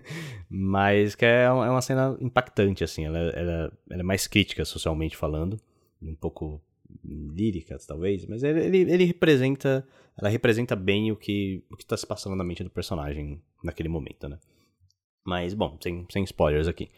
mas 0.48 1.14
que 1.14 1.24
é, 1.24 1.44
é 1.44 1.50
uma 1.50 1.82
cena 1.82 2.16
impactante, 2.20 2.84
assim, 2.84 3.04
ela, 3.04 3.18
ela, 3.18 3.72
ela, 3.90 4.00
é 4.00 4.02
mais 4.02 4.26
crítica 4.26 4.64
socialmente 4.64 5.16
falando, 5.16 5.60
um 6.00 6.14
pouco 6.14 6.62
lírica, 7.04 7.76
talvez, 7.86 8.26
mas 8.26 8.42
ele, 8.42 8.78
ele, 8.78 9.04
representa, 9.04 9.86
ela 10.16 10.28
representa 10.28 10.76
bem 10.76 11.10
o 11.10 11.16
que 11.16 11.64
o 11.70 11.76
que 11.76 11.82
está 11.82 11.96
se 11.96 12.06
passando 12.06 12.36
na 12.36 12.44
mente 12.44 12.62
do 12.62 12.70
personagem 12.70 13.42
naquele 13.62 13.88
momento, 13.88 14.28
né? 14.28 14.38
Mas, 15.24 15.54
bom, 15.54 15.78
sem, 15.80 16.06
sem 16.10 16.24
spoilers 16.24 16.68
aqui. 16.68 16.90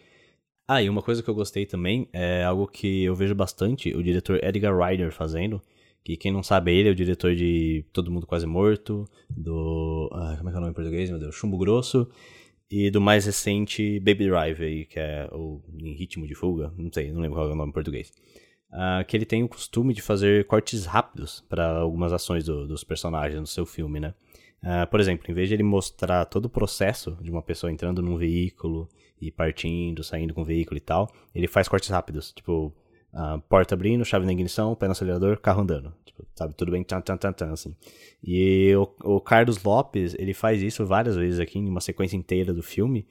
Ah, 0.67 0.83
e 0.83 0.89
uma 0.89 1.03
coisa 1.03 1.23
que 1.23 1.29
eu 1.29 1.35
gostei 1.35 1.67
também 1.67 2.09
é 2.13 2.43
algo 2.43 2.67
que 2.67 3.05
eu 3.05 3.15
vejo 3.15 3.35
bastante 3.35 3.95
o 3.95 4.03
diretor 4.03 4.43
Edgar 4.43 4.77
Ryder 4.77 5.13
fazendo, 5.13 5.63
que 6.05 6.19
quem 6.19 6.31
não 6.31 6.43
sabe, 6.43 6.73
ele 6.73 6.91
é 6.91 6.93
o 6.93 6.95
diretor 6.95 7.35
de 7.35 7.83
Todo 7.91 8.11
Mundo 8.11 8.27
Quase 8.27 8.47
Morto, 8.47 9.09
do. 9.31 10.11
Ah, 10.13 10.35
como 10.37 10.51
é 10.51 10.53
que 10.53 10.57
é 10.57 10.59
o 10.59 10.61
nome 10.61 10.73
em 10.73 10.75
português, 10.75 11.09
meu 11.09 11.19
Deus? 11.19 11.35
Chumbo 11.35 11.57
Grosso. 11.57 12.09
E 12.71 12.91
do 12.91 13.01
mais 13.01 13.25
recente 13.25 14.01
Baby 14.01 14.29
Drive, 14.29 14.63
aí, 14.63 14.85
que 14.85 14.99
é 14.99 15.29
o 15.33 15.63
Em 15.79 15.95
Ritmo 15.95 16.27
de 16.27 16.35
Fuga, 16.35 16.73
não 16.77 16.91
sei, 16.93 17.13
não 17.13 17.21
lembro 17.21 17.37
qual 17.37 17.49
é 17.49 17.53
o 17.53 17.57
nome 17.57 17.71
em 17.71 17.73
português. 17.73 18.13
Uh, 18.71 19.05
que 19.07 19.17
ele 19.17 19.25
tem 19.25 19.45
o 19.45 19.49
costume 19.49 19.95
de 19.95 20.03
fazer 20.03 20.47
cortes 20.47 20.85
rápidos 20.85 21.45
para 21.49 21.77
algumas 21.77 22.13
ações 22.13 22.45
do, 22.45 22.67
dos 22.67 22.83
personagens 22.83 23.41
no 23.41 23.47
seu 23.47 23.65
filme, 23.65 24.01
né? 24.01 24.15
Uh, 24.63 24.91
por 24.91 24.99
exemplo, 24.99 25.31
em 25.31 25.35
vez 25.35 25.49
de 25.49 25.55
ele 25.55 25.63
mostrar 25.63 26.25
todo 26.25 26.47
o 26.47 26.51
processo 26.51 27.17
de 27.21 27.31
uma 27.31 27.43
pessoa 27.43 27.71
entrando 27.71 28.03
num 28.03 28.17
veículo 28.17 28.89
e 29.21 29.31
partindo, 29.31 30.03
saindo 30.03 30.35
com 30.35 30.43
o 30.43 30.45
veículo 30.45 30.77
e 30.77 30.81
tal, 30.81 31.11
ele 31.35 31.47
faz 31.47 31.69
cortes 31.69 31.91
rápidos. 31.91 32.33
Tipo, 32.33 32.75
a 33.15 33.39
porta 33.39 33.75
abrindo, 33.75 34.05
chave 34.05 34.27
na 34.27 34.33
ignição, 34.33 34.75
pé 34.75 34.87
no 34.87 34.93
acelerador, 34.93 35.39
carro 35.41 35.63
andando. 35.63 35.95
Tipo, 36.05 36.27
sabe, 36.35 36.55
tudo 36.55 36.73
bem, 36.73 36.83
tan, 36.83 37.01
tan, 37.01 37.17
tan, 37.17 37.33
tan, 37.33 37.53
assim. 37.53 37.75
E 38.23 38.75
o, 38.75 39.17
o 39.17 39.21
Carlos 39.21 39.63
Lopes, 39.63 40.15
ele 40.19 40.35
faz 40.35 40.63
isso 40.63 40.85
várias 40.85 41.17
vezes 41.17 41.39
aqui, 41.39 41.59
em 41.59 41.69
uma 41.69 41.81
sequência 41.81 42.17
inteira 42.17 42.53
do 42.53 42.63
filme. 42.63 43.07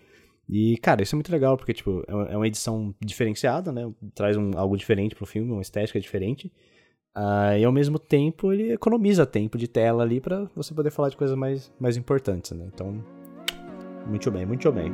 E, 0.47 0.77
cara, 0.77 1.01
isso 1.01 1.15
é 1.15 1.17
muito 1.17 1.31
legal, 1.31 1.55
porque, 1.55 1.73
tipo, 1.73 2.03
é 2.07 2.35
uma 2.35 2.45
é 2.45 2.47
edição 2.47 2.93
diferenciada, 2.99 3.71
né? 3.71 3.89
Traz 4.13 4.35
um, 4.35 4.51
algo 4.57 4.75
diferente 4.75 5.15
pro 5.15 5.25
filme, 5.25 5.51
uma 5.51 5.61
estética 5.61 5.99
diferente. 5.99 6.51
Uh, 7.15 7.57
e, 7.57 7.63
ao 7.63 7.71
mesmo 7.71 7.97
tempo, 7.97 8.51
ele 8.51 8.73
economiza 8.73 9.25
tempo 9.25 9.57
de 9.57 9.67
tela 9.67 10.03
ali 10.03 10.19
para 10.19 10.45
você 10.55 10.73
poder 10.73 10.91
falar 10.91 11.09
de 11.09 11.17
coisas 11.17 11.37
mais, 11.37 11.71
mais 11.79 11.95
importantes, 11.95 12.51
né? 12.51 12.67
Então, 12.73 13.01
muito 14.05 14.29
bem, 14.29 14.45
muito 14.45 14.69
bem. 14.71 14.91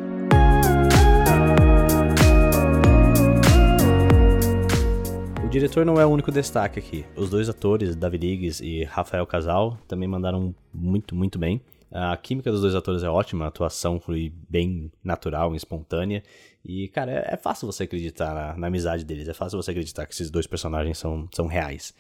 O 5.50 5.52
diretor 5.52 5.84
não 5.84 6.00
é 6.00 6.06
o 6.06 6.10
único 6.10 6.32
destaque 6.32 6.78
aqui. 6.78 7.04
Os 7.16 7.28
dois 7.28 7.50
atores, 7.50 7.96
David 7.96 8.28
Diggs 8.28 8.64
e 8.64 8.84
Rafael 8.84 9.26
Casal, 9.26 9.80
também 9.88 10.08
mandaram 10.08 10.54
muito, 10.72 11.16
muito 11.16 11.40
bem. 11.40 11.60
A 11.92 12.16
química 12.18 12.52
dos 12.52 12.62
dois 12.62 12.76
atores 12.76 13.02
é 13.02 13.10
ótima, 13.10 13.46
a 13.46 13.48
atuação 13.48 14.00
foi 14.00 14.32
bem 14.48 14.92
natural, 15.04 15.56
espontânea. 15.56 16.22
E, 16.64 16.88
cara, 16.90 17.12
é, 17.12 17.34
é 17.34 17.36
fácil 17.36 17.66
você 17.66 17.86
acreditar 17.86 18.36
na, 18.36 18.58
na, 18.60 18.68
amizade 18.68 19.04
deles, 19.04 19.28
é 19.28 19.34
fácil 19.34 19.60
você 19.60 19.72
acreditar 19.72 20.06
que 20.06 20.14
esses 20.14 20.30
dois 20.30 20.46
personagens 20.46 21.00
são, 21.00 21.28
são 21.34 21.48
reais. 21.48 21.96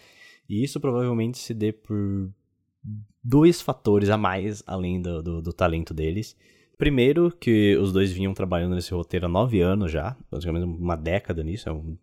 E 0.47 0.63
isso 0.63 0.79
provavelmente 0.79 1.39
se 1.39 1.55
dê 1.55 1.71
por 1.71 2.29
dois 3.23 3.61
fatores 3.61 4.11
a 4.11 4.17
mais 4.17 4.61
além 4.67 5.01
do, 5.01 5.23
do, 5.23 5.41
do 5.41 5.51
talento 5.51 5.91
deles. 5.91 6.37
Primeiro, 6.77 7.31
que 7.31 7.75
os 7.77 7.91
dois 7.91 8.11
vinham 8.11 8.35
trabalhando 8.35 8.75
nesse 8.75 8.93
roteiro 8.93 9.25
há 9.25 9.29
nove 9.29 9.59
anos 9.59 9.91
já, 9.91 10.15
basicamente 10.29 10.65
uma 10.65 10.95
década 10.95 11.43
nisso, 11.43 11.67
é 11.67 11.71
um 11.71 11.97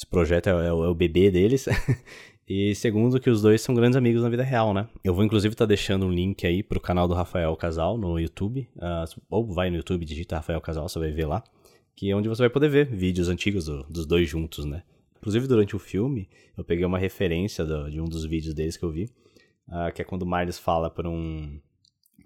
esse 0.00 0.06
projeto 0.06 0.46
é, 0.46 0.50
é, 0.50 0.72
o, 0.72 0.84
é 0.84 0.88
o 0.88 0.94
bebê 0.94 1.30
deles. 1.30 1.66
e 2.48 2.74
segundo, 2.74 3.20
que 3.20 3.28
os 3.28 3.42
dois 3.42 3.60
são 3.60 3.74
grandes 3.74 3.96
amigos 3.96 4.22
na 4.22 4.30
vida 4.30 4.42
real, 4.42 4.72
né? 4.72 4.88
Eu 5.04 5.14
vou 5.14 5.22
inclusive 5.22 5.52
estar 5.52 5.64
tá 5.64 5.68
deixando 5.68 6.06
um 6.06 6.10
link 6.10 6.46
aí 6.46 6.62
pro 6.62 6.80
canal 6.80 7.06
do 7.06 7.12
Rafael 7.12 7.54
Casal 7.54 7.98
no 7.98 8.18
YouTube. 8.18 8.66
Uh, 8.76 9.20
ou 9.28 9.46
vai 9.46 9.68
no 9.68 9.76
YouTube, 9.76 10.06
digita 10.06 10.36
Rafael 10.36 10.60
Casal, 10.62 10.88
você 10.88 10.98
vai 10.98 11.10
ver 11.10 11.26
lá. 11.26 11.44
Que 11.94 12.10
é 12.10 12.16
onde 12.16 12.30
você 12.30 12.42
vai 12.42 12.48
poder 12.48 12.70
ver 12.70 12.86
vídeos 12.86 13.28
antigos 13.28 13.66
do, 13.66 13.82
dos 13.90 14.06
dois 14.06 14.26
juntos, 14.26 14.64
né? 14.64 14.82
Inclusive, 15.18 15.46
durante 15.46 15.76
o 15.76 15.78
filme, 15.78 16.30
eu 16.56 16.64
peguei 16.64 16.86
uma 16.86 16.98
referência 16.98 17.62
do, 17.62 17.90
de 17.90 18.00
um 18.00 18.06
dos 18.06 18.24
vídeos 18.24 18.54
deles 18.54 18.78
que 18.78 18.84
eu 18.84 18.90
vi. 18.90 19.04
Uh, 19.68 19.92
que 19.94 20.00
é 20.00 20.04
quando 20.04 20.22
o 20.22 20.26
Miles 20.26 20.58
fala 20.58 20.88
pra 20.88 21.10
um, 21.10 21.60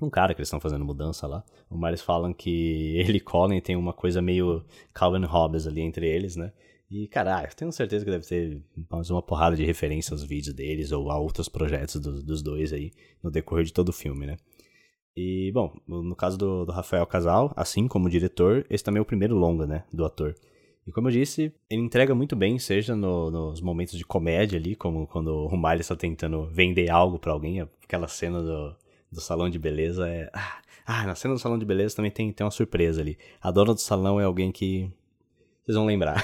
um 0.01 0.09
cara 0.09 0.33
que 0.33 0.41
eles 0.41 0.47
estão 0.47 0.61
fazendo 0.61 0.85
mudança 0.85 1.27
lá. 1.27 1.43
O 1.69 1.77
Miles 1.77 2.03
falam 2.03 2.33
que 2.33 2.95
ele 3.05 3.19
e 3.19 3.21
Colin 3.21 3.61
tem 3.61 3.75
uma 3.75 3.93
coisa 3.93 4.23
meio 4.23 4.65
Calvin 4.93 5.25
Hobbes 5.25 5.67
ali 5.67 5.81
entre 5.81 6.07
eles, 6.07 6.37
né? 6.37 6.53
E, 6.95 7.09
cara, 7.09 7.39
ah, 7.39 7.43
eu 7.43 7.53
tenho 7.57 7.73
certeza 7.73 8.05
que 8.05 8.11
deve 8.13 8.25
ter 8.25 8.63
mais 8.89 9.11
uma 9.11 9.21
porrada 9.21 9.57
de 9.57 9.65
referência 9.65 10.15
aos 10.15 10.23
vídeos 10.23 10.55
deles 10.55 10.93
ou 10.93 11.11
a 11.11 11.19
outros 11.19 11.49
projetos 11.49 12.01
do, 12.01 12.23
dos 12.23 12.41
dois 12.41 12.73
aí 12.73 12.93
no 13.21 13.33
decorrer 13.33 13.65
de 13.65 13.73
todo 13.73 13.89
o 13.89 13.93
filme, 13.93 14.25
né? 14.27 14.37
E, 15.17 15.51
bom, 15.53 15.77
no 15.89 16.15
caso 16.15 16.39
do, 16.39 16.65
do 16.65 16.71
Rafael 16.71 17.05
Casal, 17.05 17.53
assim 17.57 17.89
como 17.89 18.09
diretor, 18.09 18.65
esse 18.71 18.85
também 18.85 19.01
é 19.01 19.03
o 19.03 19.05
primeiro 19.05 19.35
longa, 19.35 19.67
né, 19.67 19.83
do 19.93 20.05
ator. 20.05 20.37
E 20.87 20.93
como 20.93 21.09
eu 21.09 21.13
disse, 21.13 21.53
ele 21.69 21.83
entrega 21.83 22.15
muito 22.15 22.37
bem, 22.37 22.61
seja 22.61 22.95
no, 22.95 23.29
nos 23.29 23.61
momentos 23.61 23.99
de 23.99 24.05
comédia 24.05 24.57
ali, 24.57 24.77
como 24.77 25.09
quando 25.09 25.49
o 25.49 25.57
Miley 25.57 25.81
está 25.81 25.97
tentando 25.97 26.47
vender 26.47 26.91
algo 26.91 27.19
para 27.19 27.33
alguém, 27.33 27.61
aquela 27.61 28.07
cena 28.07 28.41
do, 28.41 28.77
do 29.11 29.21
salão 29.21 29.51
de 29.51 29.59
beleza 29.59 30.09
é... 30.09 30.31
Ah, 30.33 30.63
ah, 30.87 31.07
na 31.07 31.17
cena 31.17 31.35
do 31.35 31.41
salão 31.41 31.59
de 31.59 31.65
beleza 31.65 31.97
também 31.97 32.13
tem, 32.13 32.33
tem 32.33 32.45
uma 32.45 32.53
surpresa 32.53 33.01
ali. 33.01 33.19
A 33.41 33.51
dona 33.51 33.75
do 33.75 33.81
salão 33.81 34.21
é 34.21 34.25
alguém 34.25 34.53
que 34.53 34.93
vocês 35.65 35.77
vão 35.77 35.87
lembrar. 35.87 36.23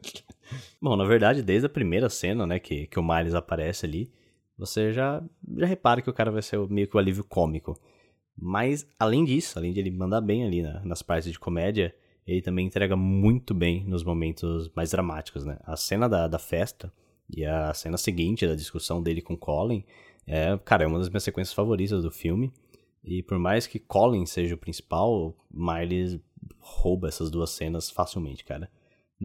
Bom, 0.80 0.96
na 0.96 1.04
verdade, 1.04 1.42
desde 1.42 1.66
a 1.66 1.70
primeira 1.70 2.08
cena, 2.08 2.46
né, 2.46 2.58
que, 2.58 2.86
que 2.86 2.98
o 2.98 3.02
Miles 3.02 3.34
aparece 3.34 3.86
ali, 3.86 4.10
você 4.58 4.92
já, 4.92 5.22
já 5.56 5.66
repara 5.66 6.02
que 6.02 6.10
o 6.10 6.12
cara 6.12 6.30
vai 6.30 6.42
ser 6.42 6.58
meio 6.68 6.88
que 6.88 6.96
o 6.96 6.98
alívio 6.98 7.24
cômico. 7.24 7.78
Mas, 8.36 8.86
além 8.98 9.24
disso, 9.24 9.58
além 9.58 9.72
de 9.72 9.80
ele 9.80 9.90
mandar 9.90 10.20
bem 10.20 10.44
ali 10.44 10.62
na, 10.62 10.84
nas 10.84 11.02
partes 11.02 11.30
de 11.30 11.38
comédia, 11.38 11.94
ele 12.26 12.42
também 12.42 12.66
entrega 12.66 12.96
muito 12.96 13.54
bem 13.54 13.84
nos 13.84 14.02
momentos 14.02 14.70
mais 14.74 14.90
dramáticos, 14.90 15.44
né? 15.44 15.58
A 15.64 15.76
cena 15.76 16.08
da, 16.08 16.26
da 16.26 16.38
festa 16.38 16.92
e 17.30 17.44
a 17.44 17.72
cena 17.72 17.96
seguinte 17.96 18.46
da 18.46 18.54
discussão 18.54 19.02
dele 19.02 19.22
com 19.22 19.36
Colin 19.36 19.84
é, 20.26 20.58
cara, 20.64 20.84
é 20.84 20.86
uma 20.86 20.98
das 20.98 21.08
minhas 21.08 21.22
sequências 21.22 21.54
favoritas 21.54 22.02
do 22.02 22.10
filme. 22.10 22.52
E 23.04 23.22
por 23.22 23.38
mais 23.38 23.66
que 23.66 23.78
Colin 23.78 24.26
seja 24.26 24.56
o 24.56 24.58
principal, 24.58 25.36
Miles 25.50 26.18
rouba 26.58 27.08
essas 27.08 27.30
duas 27.30 27.50
cenas 27.50 27.90
facilmente, 27.90 28.44
cara. 28.44 28.70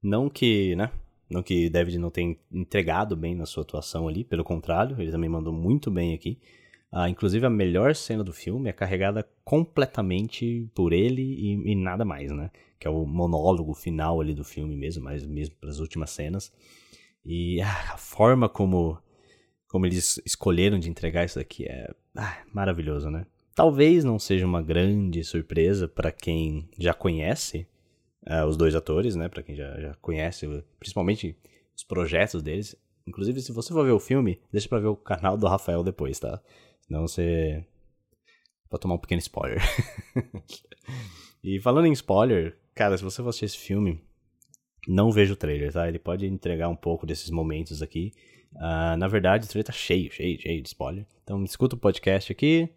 Não 0.04 0.30
que, 0.30 0.76
né? 0.76 0.92
Não 1.30 1.42
que 1.42 1.70
David 1.70 1.98
não 1.98 2.10
tenha 2.10 2.36
entregado 2.52 3.16
bem 3.16 3.36
na 3.36 3.46
sua 3.46 3.64
atuação 3.64 4.08
ali, 4.08 4.24
pelo 4.24 4.44
contrário, 4.44 5.00
ele 5.00 5.12
também 5.12 5.30
mandou 5.30 5.54
muito 5.54 5.90
bem 5.90 6.14
aqui. 6.14 6.38
Ah, 6.92 7.10
inclusive, 7.10 7.46
a 7.46 7.50
melhor 7.50 7.96
cena 7.96 8.22
do 8.22 8.34
filme 8.34 8.70
é 8.70 8.74
carregada 8.74 9.26
completamente 9.46 10.70
por 10.76 10.92
ele 10.92 11.22
e, 11.22 11.72
e, 11.72 11.76
nada 11.76 12.04
mais, 12.04 12.32
né? 12.32 12.52
Que 12.78 12.86
é 12.86 12.92
o 12.92 13.06
monólogo 13.06 13.74
final 13.74 14.20
ali 14.20 14.34
do 14.34 14.44
filme 14.44 14.76
mesmo, 14.76 15.04
mas 15.06 15.26
mesmo 15.26 15.56
para 15.56 15.70
as 15.70 15.80
últimas 15.80 16.10
cenas. 16.10 16.52
E 17.24 17.62
ah, 17.62 17.94
a 17.94 17.98
forma 17.98 18.50
como, 18.50 18.98
como 19.70 19.86
eles 19.86 20.22
escolheram 20.26 20.78
de 20.80 20.90
entregar 20.90 21.24
isso 21.24 21.40
aqui 21.40 21.66
é 21.66 21.90
ah, 22.16 22.40
maravilhoso, 22.54 23.10
né? 23.10 23.26
Talvez 23.54 24.04
não 24.04 24.18
seja 24.18 24.46
uma 24.46 24.62
grande 24.62 25.24
surpresa 25.24 25.88
para 25.88 26.12
quem 26.12 26.70
já 26.78 26.94
conhece 26.94 27.68
uh, 28.28 28.46
os 28.46 28.56
dois 28.56 28.76
atores, 28.76 29.16
né? 29.16 29.28
Para 29.28 29.44
quem 29.44 29.56
já, 29.56 29.80
já 29.80 29.94
conhece, 29.96 30.48
principalmente 30.80 31.36
os 31.76 31.84
projetos 31.84 32.42
deles. 32.42 32.76
Inclusive, 33.06 33.42
se 33.42 33.52
você 33.52 33.74
for 33.74 33.86
ver 33.86 33.92
o 33.92 34.00
filme, 34.00 34.40
deixa 34.52 34.70
pra 34.70 34.80
ver 34.80 34.88
o 34.88 34.96
canal 34.96 35.38
do 35.38 35.48
Rafael 35.48 35.84
depois, 35.84 36.20
tá? 36.20 36.42
Senão 36.82 37.08
você. 37.08 37.66
Pode 38.70 38.82
tomar 38.82 38.96
um 38.96 39.00
pequeno 39.00 39.20
spoiler. 39.20 39.62
e 41.44 41.60
falando 41.60 41.88
em 41.88 41.92
spoiler, 41.92 42.58
cara, 42.74 42.98
se 42.98 43.04
você 43.04 43.22
for 43.22 43.30
assistir 43.30 43.46
esse 43.46 43.58
filme, 43.58 44.02
não 44.88 45.12
veja 45.12 45.34
o 45.34 45.36
trailer, 45.36 45.74
tá? 45.74 45.88
Ele 45.88 46.00
pode 46.00 46.26
entregar 46.26 46.70
um 46.70 46.76
pouco 46.76 47.06
desses 47.06 47.30
momentos 47.30 47.82
aqui. 47.82 48.14
Uh, 48.56 48.96
na 48.98 49.08
verdade, 49.08 49.46
o 49.46 49.50
trailer 49.50 49.66
tá 49.66 49.74
cheio, 49.74 50.10
cheio, 50.12 50.40
cheio 50.40 50.62
de 50.62 50.68
spoiler. 50.70 51.06
Então, 51.24 51.44
escuta 51.44 51.76
o 51.76 51.80
podcast 51.80 52.32
aqui, 52.32 52.70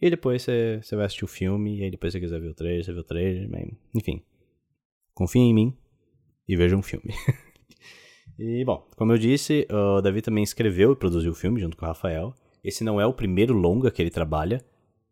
e 0.00 0.10
depois 0.10 0.42
você, 0.42 0.80
você 0.82 0.94
vai 0.94 1.06
assistir 1.06 1.24
o 1.24 1.28
filme, 1.28 1.78
e 1.78 1.84
aí 1.84 1.90
depois 1.90 2.12
você 2.12 2.20
quiser 2.20 2.40
ver 2.40 2.48
o 2.48 2.54
trailer, 2.54 2.84
você 2.84 2.92
vê 2.92 3.00
o 3.00 3.04
trailer, 3.04 3.48
enfim. 3.94 4.22
Confia 5.14 5.42
em 5.42 5.54
mim 5.54 5.74
e 6.46 6.56
veja 6.56 6.76
um 6.76 6.82
filme. 6.82 7.14
e, 8.38 8.64
bom, 8.64 8.86
como 8.96 9.12
eu 9.12 9.18
disse, 9.18 9.66
o 9.70 10.00
Davi 10.02 10.20
também 10.20 10.44
escreveu 10.44 10.92
e 10.92 10.96
produziu 10.96 11.32
o 11.32 11.34
filme 11.34 11.60
junto 11.60 11.76
com 11.76 11.84
o 11.84 11.88
Rafael. 11.88 12.34
Esse 12.62 12.84
não 12.84 13.00
é 13.00 13.06
o 13.06 13.14
primeiro 13.14 13.54
longa 13.54 13.90
que 13.90 14.02
ele 14.02 14.10
trabalha, 14.10 14.62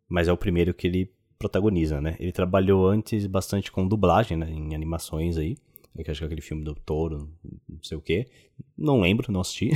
mas 0.09 0.29
é 0.29 0.33
o 0.33 0.37
primeiro 0.37 0.75
que 0.75 0.87
ele 0.87 1.11
protagoniza, 1.39 2.01
né? 2.01 2.17
Ele 2.21 2.33
trabalhou 2.33 2.87
antes 2.87 3.27
bastante 3.27 3.73
com 3.73 3.87
dublagem, 3.87 4.37
né? 4.37 4.51
Em 4.51 4.75
animações 4.75 5.39
aí. 5.39 5.57
Acho 5.97 6.19
que 6.19 6.25
é 6.25 6.27
aquele 6.27 6.41
filme 6.41 6.65
do 6.65 6.75
Touro, 6.75 7.31
não 7.69 7.83
sei 7.83 7.97
o 7.97 8.01
que. 8.01 8.27
Não 8.77 9.01
lembro, 9.01 9.31
não 9.31 9.41
assisti. 9.41 9.71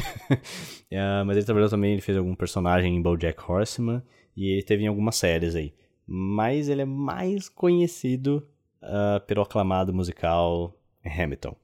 é, 0.90 1.22
mas 1.24 1.36
ele 1.36 1.46
trabalhou 1.46 1.70
também, 1.70 1.92
ele 1.92 2.00
fez 2.00 2.18
algum 2.18 2.34
personagem 2.34 2.96
em 2.96 3.00
BoJack 3.00 3.40
Horseman 3.48 4.02
e 4.38 4.52
ele 4.52 4.62
teve 4.62 4.84
em 4.84 4.86
algumas 4.86 5.16
séries 5.16 5.56
aí. 5.56 5.74
Mas 6.06 6.68
ele 6.68 6.82
é 6.82 6.84
mais 6.84 7.48
conhecido 7.48 8.48
uh, 8.80 9.20
pelo 9.26 9.42
aclamado 9.42 9.92
musical 9.92 10.72
Hamilton, 11.04 11.56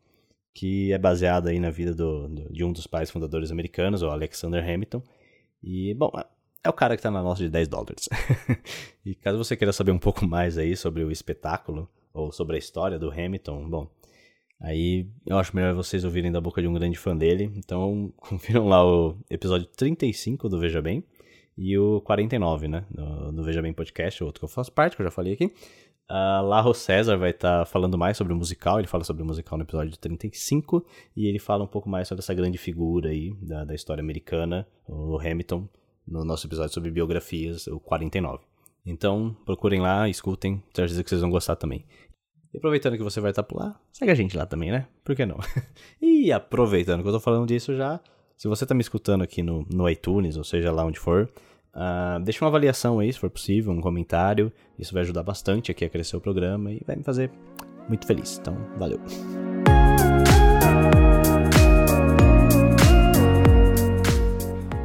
que 0.52 0.92
é 0.92 0.98
baseado 0.98 1.46
aí 1.46 1.60
na 1.60 1.70
vida 1.70 1.94
do, 1.94 2.28
do, 2.28 2.52
de 2.52 2.64
um 2.64 2.72
dos 2.72 2.88
pais 2.88 3.12
fundadores 3.12 3.52
americanos, 3.52 4.02
o 4.02 4.10
Alexander 4.10 4.60
Hamilton. 4.68 5.00
E, 5.62 5.94
bom, 5.94 6.10
é 6.64 6.68
o 6.68 6.72
cara 6.72 6.96
que 6.96 7.02
tá 7.02 7.12
na 7.12 7.22
nota 7.22 7.40
de 7.40 7.48
10 7.48 7.68
dólares. 7.68 8.08
e 9.06 9.14
caso 9.14 9.38
você 9.38 9.56
queira 9.56 9.72
saber 9.72 9.92
um 9.92 9.98
pouco 9.98 10.26
mais 10.26 10.58
aí 10.58 10.76
sobre 10.76 11.04
o 11.04 11.12
espetáculo, 11.12 11.88
ou 12.12 12.32
sobre 12.32 12.56
a 12.56 12.58
história 12.58 12.98
do 12.98 13.08
Hamilton, 13.08 13.68
bom, 13.68 13.90
aí 14.60 15.08
eu 15.24 15.38
acho 15.38 15.54
melhor 15.54 15.74
vocês 15.74 16.04
ouvirem 16.04 16.32
da 16.32 16.40
boca 16.40 16.60
de 16.60 16.66
um 16.66 16.74
grande 16.74 16.98
fã 16.98 17.16
dele. 17.16 17.52
Então, 17.54 18.12
confiram 18.18 18.66
lá 18.66 18.84
o 18.84 19.16
episódio 19.30 19.68
35 19.68 20.48
do 20.48 20.58
Veja 20.58 20.82
Bem 20.82 21.04
e 21.56 21.78
o 21.78 22.00
49, 22.00 22.68
né? 22.68 22.84
No, 22.90 23.32
no 23.32 23.42
Veja 23.42 23.62
Bem 23.62 23.72
Podcast, 23.72 24.22
outro 24.22 24.40
que 24.40 24.44
eu 24.44 24.48
faço 24.48 24.72
parte, 24.72 24.96
que 24.96 25.02
eu 25.02 25.06
já 25.06 25.10
falei 25.10 25.34
aqui. 25.34 25.52
Uh, 26.10 26.44
lá 26.44 26.66
o 26.68 26.74
César 26.74 27.16
vai 27.16 27.30
estar 27.30 27.60
tá 27.60 27.64
falando 27.64 27.96
mais 27.96 28.16
sobre 28.16 28.32
o 28.32 28.36
musical, 28.36 28.78
ele 28.78 28.86
fala 28.86 29.04
sobre 29.04 29.22
o 29.22 29.26
musical 29.26 29.56
no 29.56 29.64
episódio 29.64 29.96
35, 29.96 30.84
e 31.16 31.26
ele 31.26 31.38
fala 31.38 31.64
um 31.64 31.66
pouco 31.66 31.88
mais 31.88 32.08
sobre 32.08 32.20
essa 32.22 32.34
grande 32.34 32.58
figura 32.58 33.08
aí 33.08 33.32
da, 33.40 33.64
da 33.64 33.74
história 33.74 34.02
americana, 34.02 34.66
o 34.86 35.18
Hamilton, 35.18 35.66
no 36.06 36.24
nosso 36.24 36.46
episódio 36.46 36.74
sobre 36.74 36.90
biografias, 36.90 37.66
o 37.66 37.80
49. 37.80 38.44
Então, 38.84 39.34
procurem 39.46 39.80
lá, 39.80 40.06
escutem, 40.08 40.62
tenho 40.74 40.86
certeza 40.86 41.02
que 41.02 41.08
vocês 41.08 41.22
vão 41.22 41.30
gostar 41.30 41.56
também. 41.56 41.86
E 42.52 42.58
aproveitando 42.58 42.98
que 42.98 43.02
você 43.02 43.18
vai 43.18 43.30
estar 43.30 43.42
por 43.42 43.58
lá, 43.58 43.80
segue 43.90 44.12
a 44.12 44.14
gente 44.14 44.36
lá 44.36 44.44
também, 44.44 44.70
né? 44.70 44.86
Por 45.02 45.16
que 45.16 45.24
não? 45.24 45.38
e 46.00 46.30
aproveitando 46.30 47.02
que 47.02 47.08
eu 47.08 47.12
tô 47.12 47.20
falando 47.20 47.48
disso 47.48 47.74
já, 47.74 47.98
se 48.44 48.48
você 48.48 48.66
está 48.66 48.74
me 48.74 48.82
escutando 48.82 49.22
aqui 49.22 49.42
no, 49.42 49.66
no 49.72 49.88
iTunes, 49.88 50.36
ou 50.36 50.44
seja 50.44 50.70
lá 50.70 50.84
onde 50.84 50.98
for, 50.98 51.30
uh, 51.74 52.20
deixa 52.22 52.44
uma 52.44 52.50
avaliação 52.50 52.98
aí, 52.98 53.10
se 53.10 53.18
for 53.18 53.30
possível, 53.30 53.72
um 53.72 53.80
comentário. 53.80 54.52
Isso 54.78 54.92
vai 54.92 55.00
ajudar 55.00 55.22
bastante 55.22 55.70
aqui 55.70 55.82
a 55.82 55.88
crescer 55.88 56.14
o 56.14 56.20
programa 56.20 56.70
e 56.70 56.82
vai 56.86 56.94
me 56.94 57.02
fazer 57.02 57.30
muito 57.88 58.06
feliz. 58.06 58.38
Então, 58.38 58.54
valeu. 58.76 59.00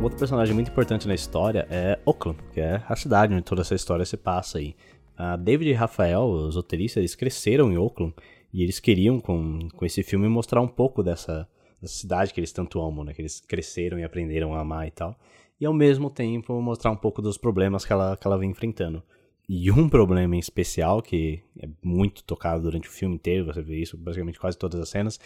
Outro 0.01 0.18
personagem 0.18 0.56
muito 0.56 0.72
importante 0.72 1.06
na 1.06 1.13
história 1.13 1.68
é 1.70 2.00
Oakland, 2.06 2.39
que 2.54 2.62
é 2.62 2.82
a 2.88 2.96
cidade 2.96 3.34
onde 3.34 3.44
toda 3.44 3.60
essa 3.60 3.75
história 3.75 4.06
se 4.06 4.16
passa 4.16 4.60
aí. 4.60 4.74
Uh, 5.20 5.36
David 5.38 5.72
e 5.72 5.74
Rafael, 5.74 6.24
os 6.30 6.56
roteiristas, 6.56 7.01
eles 7.01 7.13
cresceram 7.13 7.74
em 7.74 7.78
Oakland 7.78 8.13
e 8.54 8.63
eles 8.63 8.80
queriam, 8.80 9.20
com, 9.20 9.68
com 9.75 9.86
esse 9.86 10.01
filme, 10.01 10.30
mostrar 10.30 10.62
um 10.62 10.68
pouco 10.70 11.04
dessa, 11.04 11.46
dessa 11.82 11.96
cidade 11.96 12.34
que 12.34 12.40
eles 12.40 12.52
tanto 12.52 12.82
amam, 12.82 13.04
né? 13.04 13.14
Que 13.14 13.22
eles 13.22 13.40
cresceram 13.40 14.00
e 14.00 14.04
aprenderam 14.04 14.54
a 14.54 14.62
amar 14.62 14.88
e 14.88 14.92
tal. 14.92 15.18
E 15.60 15.66
ao 15.66 15.74
mesmo 15.74 16.10
tempo 16.10 16.62
mostrar 16.62 16.92
um 16.92 16.96
pouco 16.96 17.22
dos 17.22 17.38
problemas 17.38 17.86
que 17.86 17.92
ela, 17.92 18.16
que 18.16 18.26
ela 18.26 18.38
vem 18.38 18.52
enfrentando. 18.52 19.04
E 19.48 19.72
um 19.72 19.90
problema 19.90 20.36
em 20.36 20.40
especial, 20.40 21.02
que 21.02 21.42
é 21.60 21.68
muito 21.84 22.24
tocado 22.24 22.62
durante 22.62 22.88
o 22.88 22.92
filme 22.92 23.16
inteiro, 23.16 23.46
você 23.46 23.62
vê 23.62 23.82
isso 23.82 23.98
basicamente 23.98 24.40
quase 24.40 24.58
todas 24.58 24.80
as 24.80 24.90
cenas, 24.90 25.20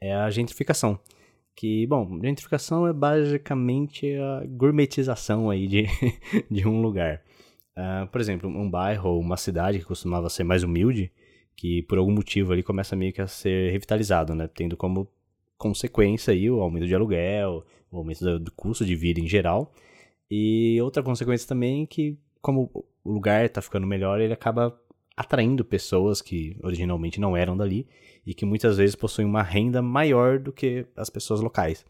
é 0.00 0.14
a 0.14 0.28
gentrificação. 0.30 1.00
Que, 1.56 1.86
bom, 1.86 2.20
gentrificação 2.22 2.86
é 2.86 2.92
basicamente 2.92 4.14
a 4.16 4.44
gourmetização 4.46 5.50
aí 5.50 5.66
de, 5.66 5.86
de 6.50 6.68
um 6.68 6.82
lugar. 6.82 7.22
Uh, 7.76 8.06
por 8.08 8.20
exemplo, 8.20 8.50
um 8.50 8.70
bairro 8.70 9.10
ou 9.10 9.20
uma 9.20 9.38
cidade 9.38 9.78
que 9.78 9.84
costumava 9.84 10.28
ser 10.28 10.44
mais 10.44 10.62
humilde, 10.62 11.10
que 11.56 11.82
por 11.82 11.98
algum 11.98 12.12
motivo 12.12 12.52
ali 12.52 12.62
começa 12.62 12.94
meio 12.94 13.12
que 13.12 13.20
a 13.22 13.26
ser 13.26 13.72
revitalizado, 13.72 14.34
né? 14.34 14.46
Tendo 14.46 14.76
como 14.76 15.08
consequência 15.60 16.32
aí 16.32 16.50
o 16.50 16.62
aumento 16.62 16.86
de 16.86 16.94
aluguel, 16.94 17.62
o 17.92 17.98
aumento 17.98 18.38
do 18.38 18.50
custo 18.50 18.84
de 18.84 18.96
vida 18.96 19.20
em 19.20 19.28
geral. 19.28 19.72
E 20.30 20.80
outra 20.80 21.02
consequência 21.02 21.46
também 21.46 21.82
é 21.82 21.86
que, 21.86 22.18
como 22.40 22.70
o 23.04 23.12
lugar 23.12 23.44
está 23.44 23.60
ficando 23.60 23.86
melhor, 23.86 24.20
ele 24.20 24.32
acaba 24.32 24.74
atraindo 25.14 25.62
pessoas 25.62 26.22
que 26.22 26.56
originalmente 26.62 27.20
não 27.20 27.36
eram 27.36 27.56
dali 27.56 27.86
e 28.26 28.32
que 28.32 28.46
muitas 28.46 28.78
vezes 28.78 28.96
possuem 28.96 29.28
uma 29.28 29.42
renda 29.42 29.82
maior 29.82 30.38
do 30.38 30.50
que 30.50 30.86
as 30.96 31.10
pessoas 31.10 31.42
locais. 31.42 31.84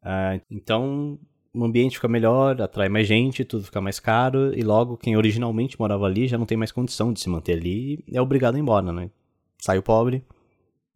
Uh, 0.00 0.40
então, 0.48 1.18
o 1.52 1.64
ambiente 1.64 1.96
fica 1.96 2.06
melhor, 2.06 2.62
atrai 2.62 2.88
mais 2.88 3.08
gente, 3.08 3.44
tudo 3.44 3.64
fica 3.64 3.80
mais 3.80 3.98
caro 3.98 4.56
e 4.56 4.62
logo 4.62 4.96
quem 4.96 5.16
originalmente 5.16 5.78
morava 5.80 6.06
ali 6.06 6.28
já 6.28 6.38
não 6.38 6.46
tem 6.46 6.56
mais 6.56 6.70
condição 6.70 7.12
de 7.12 7.18
se 7.18 7.28
manter 7.28 7.54
ali 7.54 8.04
e 8.06 8.16
é 8.16 8.22
obrigado 8.22 8.54
a 8.54 8.58
ir 8.58 8.60
embora, 8.60 8.92
né? 8.92 9.10
Sai 9.58 9.76
o 9.76 9.82
pobre, 9.82 10.22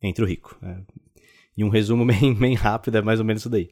entra 0.01 0.25
o 0.25 0.29
rico. 0.29 0.57
É, 0.63 0.77
e 1.57 1.65
um 1.65 1.69
resumo 1.69 2.05
bem, 2.07 2.35
bem 2.35 2.55
rápido 2.55 2.97
é 2.97 3.03
mais 3.03 3.21
ou 3.21 3.25
menos 3.25 3.43
isso 3.43 3.51
daí. 3.51 3.71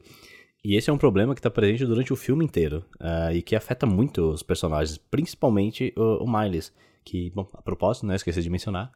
E 0.63 0.75
esse 0.75 0.89
é 0.89 0.93
um 0.93 0.97
problema 0.97 1.33
que 1.33 1.39
está 1.39 1.49
presente 1.49 1.85
durante 1.85 2.13
o 2.13 2.15
filme 2.15 2.45
inteiro 2.45 2.85
uh, 2.99 3.33
e 3.33 3.41
que 3.41 3.55
afeta 3.55 3.85
muito 3.87 4.29
os 4.29 4.43
personagens, 4.43 4.97
principalmente 4.97 5.91
o, 5.97 6.23
o 6.23 6.31
Miles, 6.31 6.71
que, 7.03 7.31
bom, 7.31 7.47
a 7.53 7.61
propósito, 7.61 8.05
né, 8.05 8.15
esqueci 8.15 8.43
de 8.43 8.49
mencionar, 8.49 8.91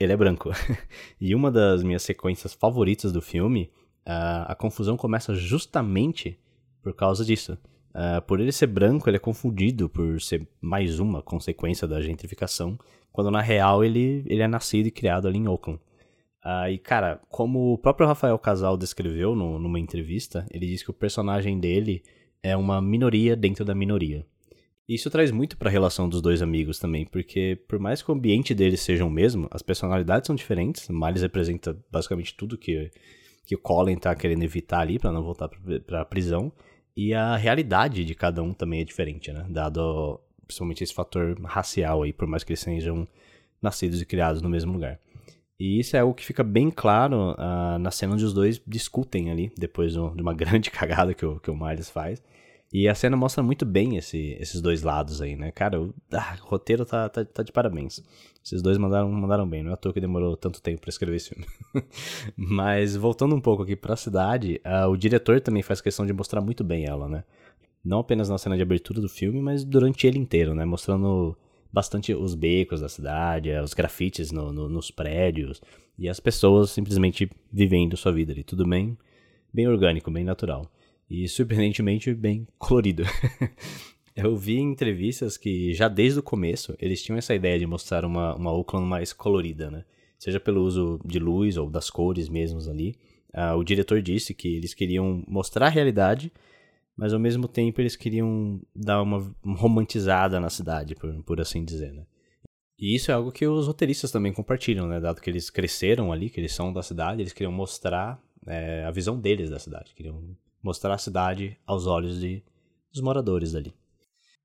ele 0.00 0.12
é 0.12 0.16
branco. 0.16 0.50
e 1.20 1.34
uma 1.34 1.50
das 1.50 1.82
minhas 1.82 2.02
sequências 2.02 2.54
favoritas 2.54 3.12
do 3.12 3.20
filme, 3.20 3.70
uh, 4.06 4.48
a 4.48 4.54
confusão 4.54 4.96
começa 4.96 5.34
justamente 5.34 6.38
por 6.82 6.94
causa 6.94 7.22
disso. 7.22 7.58
Uh, 7.90 8.20
por 8.22 8.40
ele 8.40 8.50
ser 8.50 8.66
branco, 8.66 9.08
ele 9.08 9.16
é 9.16 9.20
confundido 9.20 9.88
por 9.88 10.20
ser 10.20 10.48
mais 10.60 10.98
uma 10.98 11.22
consequência 11.22 11.86
da 11.86 12.00
gentrificação, 12.00 12.78
quando 13.12 13.30
na 13.30 13.40
real 13.40 13.84
ele, 13.84 14.24
ele 14.26 14.42
é 14.42 14.48
nascido 14.48 14.86
e 14.86 14.90
criado 14.90 15.28
ali 15.28 15.38
em 15.38 15.46
Oakland. 15.46 15.80
Uh, 16.44 16.68
e 16.70 16.78
cara, 16.78 17.20
como 17.30 17.72
o 17.72 17.78
próprio 17.78 18.06
Rafael 18.06 18.38
Casal 18.38 18.76
descreveu 18.76 19.34
no, 19.34 19.58
numa 19.58 19.80
entrevista, 19.80 20.46
ele 20.50 20.66
disse 20.66 20.84
que 20.84 20.90
o 20.90 20.94
personagem 20.94 21.58
dele 21.58 22.02
é 22.42 22.54
uma 22.54 22.82
minoria 22.82 23.34
dentro 23.34 23.64
da 23.64 23.74
minoria. 23.74 24.26
Isso 24.86 25.10
traz 25.10 25.30
muito 25.30 25.56
para 25.56 25.70
a 25.70 25.72
relação 25.72 26.06
dos 26.06 26.20
dois 26.20 26.42
amigos 26.42 26.78
também, 26.78 27.06
porque 27.06 27.58
por 27.66 27.78
mais 27.78 28.02
que 28.02 28.10
o 28.10 28.14
ambiente 28.14 28.54
deles 28.54 28.82
seja 28.82 29.02
o 29.02 29.10
mesmo, 29.10 29.48
as 29.50 29.62
personalidades 29.62 30.26
são 30.26 30.36
diferentes. 30.36 30.90
Miles 30.90 31.22
representa 31.22 31.74
basicamente 31.90 32.34
tudo 32.34 32.58
que, 32.58 32.90
que 33.46 33.54
o 33.54 33.58
Colin 33.58 33.96
tá 33.96 34.14
querendo 34.14 34.42
evitar 34.42 34.80
ali 34.80 34.98
para 34.98 35.10
não 35.10 35.22
voltar 35.22 35.48
para 35.86 36.02
a 36.02 36.04
prisão. 36.04 36.52
E 36.94 37.14
a 37.14 37.34
realidade 37.34 38.04
de 38.04 38.14
cada 38.14 38.42
um 38.42 38.52
também 38.52 38.82
é 38.82 38.84
diferente, 38.84 39.32
né? 39.32 39.46
Dado 39.48 40.20
principalmente 40.46 40.84
esse 40.84 40.92
fator 40.92 41.40
racial 41.42 42.02
aí, 42.02 42.12
por 42.12 42.28
mais 42.28 42.44
que 42.44 42.52
eles 42.52 42.60
sejam 42.60 43.08
nascidos 43.62 44.02
e 44.02 44.06
criados 44.06 44.42
no 44.42 44.50
mesmo 44.50 44.74
lugar. 44.74 45.00
E 45.58 45.78
isso 45.78 45.96
é 45.96 46.00
algo 46.00 46.14
que 46.14 46.24
fica 46.24 46.42
bem 46.42 46.70
claro 46.70 47.32
uh, 47.32 47.78
na 47.78 47.90
cena 47.90 48.14
onde 48.14 48.24
os 48.24 48.34
dois 48.34 48.60
discutem 48.66 49.30
ali, 49.30 49.52
depois 49.56 49.92
de 49.92 49.98
uma 49.98 50.34
grande 50.34 50.70
cagada 50.70 51.14
que 51.14 51.24
o, 51.24 51.38
que 51.38 51.50
o 51.50 51.56
Miles 51.56 51.90
faz. 51.90 52.22
E 52.72 52.88
a 52.88 52.94
cena 52.94 53.16
mostra 53.16 53.40
muito 53.40 53.64
bem 53.64 53.96
esse, 53.96 54.36
esses 54.40 54.60
dois 54.60 54.82
lados 54.82 55.22
aí, 55.22 55.36
né? 55.36 55.52
Cara, 55.52 55.80
o, 55.80 55.94
ah, 56.12 56.36
o 56.42 56.46
roteiro 56.46 56.84
tá, 56.84 57.08
tá, 57.08 57.24
tá, 57.24 57.44
de 57.44 57.52
parabéns. 57.52 58.02
Esses 58.44 58.60
dois 58.60 58.76
mandaram, 58.78 59.08
mandaram 59.12 59.48
bem, 59.48 59.62
não 59.62 59.70
é 59.70 59.74
à 59.74 59.76
toa 59.76 59.92
que 59.92 60.00
demorou 60.00 60.36
tanto 60.36 60.60
tempo 60.60 60.80
para 60.80 60.90
escrever 60.90 61.16
esse 61.16 61.28
filme. 61.28 61.46
Mas 62.36 62.96
voltando 62.96 63.32
um 63.36 63.40
pouco 63.40 63.62
aqui 63.62 63.76
pra 63.76 63.94
cidade, 63.94 64.60
uh, 64.66 64.88
o 64.88 64.96
diretor 64.96 65.40
também 65.40 65.62
faz 65.62 65.80
questão 65.80 66.04
de 66.04 66.12
mostrar 66.12 66.40
muito 66.40 66.64
bem 66.64 66.84
ela, 66.84 67.08
né? 67.08 67.22
Não 67.84 68.00
apenas 68.00 68.28
na 68.28 68.38
cena 68.38 68.56
de 68.56 68.62
abertura 68.62 69.00
do 69.00 69.08
filme, 69.08 69.40
mas 69.40 69.62
durante 69.62 70.06
ele 70.06 70.18
inteiro, 70.18 70.54
né? 70.54 70.64
Mostrando 70.64 71.36
bastante 71.74 72.14
os 72.14 72.36
becos 72.36 72.80
da 72.80 72.88
cidade, 72.88 73.50
os 73.50 73.74
grafites 73.74 74.30
no, 74.30 74.52
no, 74.52 74.68
nos 74.68 74.92
prédios 74.92 75.60
e 75.98 76.08
as 76.08 76.20
pessoas 76.20 76.70
simplesmente 76.70 77.28
vivendo 77.52 77.96
sua 77.96 78.12
vida 78.12 78.32
ali. 78.32 78.44
Tudo 78.44 78.64
bem, 78.64 78.96
bem 79.52 79.66
orgânico, 79.66 80.08
bem 80.08 80.22
natural 80.22 80.70
e 81.10 81.26
surpreendentemente 81.26 82.14
bem 82.14 82.46
colorido. 82.58 83.02
Eu 84.14 84.36
vi 84.36 84.58
em 84.58 84.70
entrevistas 84.70 85.36
que 85.36 85.74
já 85.74 85.88
desde 85.88 86.20
o 86.20 86.22
começo 86.22 86.76
eles 86.78 87.02
tinham 87.02 87.18
essa 87.18 87.34
ideia 87.34 87.58
de 87.58 87.66
mostrar 87.66 88.04
uma, 88.04 88.36
uma 88.36 88.52
Oakland 88.52 88.86
mais 88.86 89.12
colorida, 89.12 89.68
né? 89.68 89.84
Seja 90.16 90.38
pelo 90.38 90.62
uso 90.62 91.00
de 91.04 91.18
luz 91.18 91.56
ou 91.56 91.68
das 91.68 91.90
cores 91.90 92.28
mesmos 92.28 92.68
ali. 92.68 92.94
Uh, 93.34 93.56
o 93.58 93.64
diretor 93.64 94.00
disse 94.00 94.32
que 94.32 94.46
eles 94.56 94.72
queriam 94.72 95.24
mostrar 95.26 95.66
a 95.66 95.70
realidade, 95.70 96.32
mas 96.96 97.12
ao 97.12 97.18
mesmo 97.18 97.48
tempo 97.48 97.80
eles 97.80 97.96
queriam 97.96 98.60
dar 98.74 99.02
uma 99.02 99.34
romantizada 99.44 100.38
na 100.38 100.50
cidade, 100.50 100.94
por, 100.94 101.22
por 101.24 101.40
assim 101.40 101.64
dizer, 101.64 101.92
né? 101.92 102.06
E 102.78 102.94
isso 102.94 103.10
é 103.10 103.14
algo 103.14 103.30
que 103.30 103.46
os 103.46 103.66
roteiristas 103.66 104.10
também 104.10 104.32
compartilham, 104.32 104.86
né? 104.86 105.00
Dado 105.00 105.20
que 105.20 105.30
eles 105.30 105.48
cresceram 105.48 106.12
ali, 106.12 106.28
que 106.28 106.40
eles 106.40 106.52
são 106.52 106.72
da 106.72 106.82
cidade, 106.82 107.22
eles 107.22 107.32
queriam 107.32 107.52
mostrar 107.52 108.20
é, 108.46 108.84
a 108.84 108.90
visão 108.90 109.18
deles 109.18 109.50
da 109.50 109.58
cidade, 109.58 109.94
queriam 109.94 110.36
mostrar 110.62 110.94
a 110.94 110.98
cidade 110.98 111.56
aos 111.66 111.86
olhos 111.86 112.20
de, 112.20 112.42
dos 112.92 113.00
moradores 113.00 113.52
dali. 113.52 113.74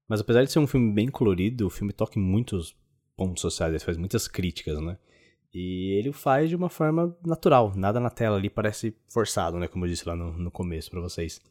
Mas 0.07 0.21
apesar 0.21 0.43
de 0.43 0.51
ser 0.51 0.59
um 0.59 0.67
filme 0.67 0.91
bem 0.91 1.07
colorido, 1.07 1.67
o 1.67 1.69
filme 1.69 1.93
toca 1.93 2.19
em 2.19 2.21
muitos 2.21 2.75
pontos 3.15 3.41
sociais, 3.41 3.71
ele 3.71 3.83
faz 3.83 3.97
muitas 3.97 4.27
críticas, 4.27 4.79
né? 4.79 4.97
E 5.53 5.97
ele 5.97 6.11
faz 6.11 6.49
de 6.49 6.55
uma 6.55 6.69
forma 6.69 7.15
natural, 7.25 7.73
nada 7.75 7.99
na 7.99 8.09
tela 8.09 8.37
ali 8.37 8.49
parece 8.49 8.95
forçado, 9.07 9.57
né? 9.57 9.67
Como 9.67 9.85
eu 9.85 9.89
disse 9.89 10.07
lá 10.07 10.15
no, 10.15 10.31
no 10.31 10.51
começo 10.51 10.89
para 10.89 11.01
vocês. 11.01 11.41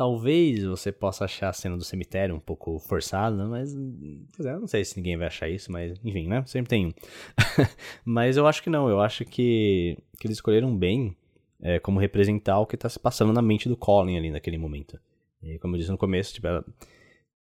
Talvez 0.00 0.64
você 0.64 0.90
possa 0.90 1.26
achar 1.26 1.50
a 1.50 1.52
cena 1.52 1.76
do 1.76 1.84
cemitério 1.84 2.34
um 2.34 2.40
pouco 2.40 2.78
forçada, 2.78 3.44
mas. 3.44 3.74
Dizer, 3.74 4.54
eu 4.54 4.60
não 4.60 4.66
sei 4.66 4.82
se 4.82 4.96
ninguém 4.96 5.14
vai 5.14 5.26
achar 5.26 5.46
isso, 5.46 5.70
mas 5.70 6.00
enfim, 6.02 6.26
né? 6.26 6.42
Sempre 6.46 6.70
tem 6.70 6.86
um. 6.86 6.92
mas 8.02 8.38
eu 8.38 8.46
acho 8.46 8.62
que 8.62 8.70
não, 8.70 8.88
eu 8.88 8.98
acho 8.98 9.26
que, 9.26 9.98
que 10.18 10.26
eles 10.26 10.38
escolheram 10.38 10.74
bem 10.74 11.14
é, 11.60 11.78
como 11.78 12.00
representar 12.00 12.58
o 12.60 12.66
que 12.66 12.76
está 12.76 12.88
se 12.88 12.98
passando 12.98 13.30
na 13.30 13.42
mente 13.42 13.68
do 13.68 13.76
Colin 13.76 14.16
ali 14.16 14.30
naquele 14.30 14.56
momento. 14.56 14.98
E 15.42 15.58
como 15.58 15.74
eu 15.74 15.78
disse 15.80 15.90
no 15.90 15.98
começo, 15.98 16.32
tipo, 16.32 16.46
ela 16.46 16.64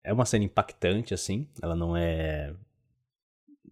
é 0.01 0.13
uma 0.13 0.25
cena 0.25 0.45
impactante, 0.45 1.13
assim, 1.13 1.49
ela 1.61 1.75
não 1.75 1.97
é 1.97 2.53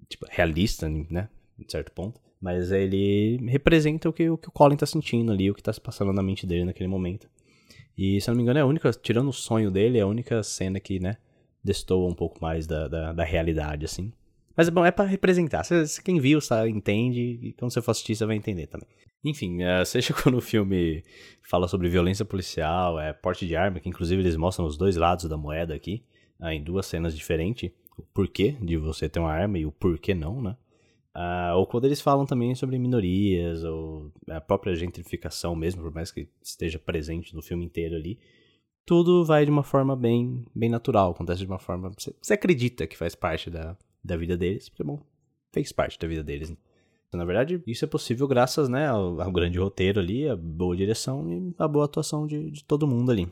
tipo, 0.09 0.25
realista, 0.29 0.89
né, 0.89 1.29
em 1.57 1.63
certo 1.69 1.93
ponto, 1.93 2.19
mas 2.37 2.69
ele 2.69 3.37
representa 3.47 4.09
o 4.09 4.11
que, 4.11 4.29
o 4.29 4.37
que 4.37 4.49
o 4.49 4.51
Colin 4.51 4.73
está 4.73 4.85
sentindo 4.85 5.31
ali, 5.31 5.49
o 5.49 5.53
que 5.53 5.61
está 5.61 5.71
se 5.71 5.79
passando 5.79 6.11
na 6.11 6.21
mente 6.21 6.45
dele 6.45 6.65
naquele 6.65 6.89
momento. 6.89 7.29
E, 7.97 8.19
se 8.19 8.29
eu 8.29 8.33
não 8.33 8.37
me 8.37 8.43
engano, 8.43 8.59
é 8.59 8.61
a 8.61 8.65
única, 8.65 8.91
tirando 8.91 9.29
o 9.29 9.33
sonho 9.33 9.69
dele, 9.69 9.97
é 9.97 10.01
a 10.01 10.07
única 10.07 10.41
cena 10.43 10.79
que, 10.79 10.99
né, 10.99 11.17
destoa 11.63 12.09
um 12.09 12.15
pouco 12.15 12.39
mais 12.41 12.65
da, 12.67 12.87
da, 12.87 13.13
da 13.13 13.23
realidade, 13.23 13.85
assim. 13.85 14.11
Mas, 14.55 14.69
bom, 14.69 14.85
é 14.85 14.91
para 14.91 15.05
representar. 15.05 15.63
Se, 15.63 15.87
se, 15.87 16.03
quem 16.03 16.19
viu, 16.19 16.39
sabe, 16.41 16.69
entende, 16.69 17.39
e 17.41 17.53
quando 17.53 17.71
você 17.71 17.81
for 17.81 17.91
assistir, 17.91 18.15
você 18.15 18.25
vai 18.25 18.35
entender 18.35 18.67
também. 18.67 18.87
Enfim, 19.23 19.63
uh, 19.63 19.85
seja 19.85 20.13
quando 20.13 20.37
o 20.37 20.41
filme 20.41 21.03
fala 21.41 21.67
sobre 21.67 21.89
violência 21.89 22.25
policial, 22.25 22.99
é 22.99 23.13
porte 23.13 23.47
de 23.47 23.55
arma, 23.55 23.79
que 23.79 23.89
inclusive 23.89 24.21
eles 24.21 24.35
mostram 24.35 24.65
os 24.65 24.77
dois 24.77 24.95
lados 24.95 25.25
da 25.25 25.37
moeda 25.37 25.73
aqui, 25.73 26.03
uh, 26.39 26.47
em 26.47 26.63
duas 26.63 26.85
cenas 26.85 27.15
diferentes, 27.15 27.71
o 27.97 28.01
porquê 28.01 28.55
de 28.61 28.77
você 28.77 29.07
ter 29.07 29.19
uma 29.19 29.31
arma 29.31 29.57
e 29.57 29.65
o 29.65 29.71
porquê 29.71 30.13
não, 30.13 30.41
né? 30.41 30.55
Uh, 31.15 31.55
ou 31.57 31.67
quando 31.67 31.85
eles 31.85 32.01
falam 32.01 32.25
também 32.25 32.55
sobre 32.55 32.79
minorias, 32.79 33.63
ou 33.63 34.11
a 34.29 34.41
própria 34.41 34.75
gentrificação 34.75 35.55
mesmo, 35.55 35.83
por 35.83 35.93
mais 35.93 36.11
que 36.11 36.27
esteja 36.41 36.79
presente 36.79 37.35
no 37.35 37.41
filme 37.41 37.65
inteiro 37.65 37.95
ali, 37.95 38.17
tudo 38.85 39.23
vai 39.23 39.45
de 39.45 39.51
uma 39.51 39.63
forma 39.63 39.95
bem, 39.95 40.43
bem 40.55 40.69
natural, 40.69 41.11
acontece 41.11 41.41
de 41.41 41.47
uma 41.47 41.59
forma. 41.59 41.91
Você, 42.21 42.33
acredita 42.33 42.87
que 42.87 42.97
faz 42.97 43.13
parte 43.13 43.49
da, 43.49 43.77
da 44.03 44.17
vida 44.17 44.35
deles, 44.35 44.69
porque, 44.69 44.83
bom, 44.83 44.99
fez 45.51 45.71
parte 45.71 45.99
da 45.99 46.07
vida 46.07 46.23
deles. 46.23 46.53
Na 47.13 47.25
verdade, 47.25 47.61
isso 47.67 47.85
é 47.85 47.87
possível 47.87 48.27
graças 48.27 48.67
né, 48.67 48.87
ao, 48.87 49.21
ao 49.21 49.31
grande 49.31 49.59
roteiro 49.59 49.99
ali, 49.99 50.27
a 50.27 50.35
boa 50.35 50.75
direção 50.75 51.31
e 51.31 51.53
a 51.59 51.67
boa 51.67 51.85
atuação 51.85 52.25
de, 52.25 52.49
de 52.49 52.63
todo 52.63 52.87
mundo 52.87 53.11
ali. 53.11 53.31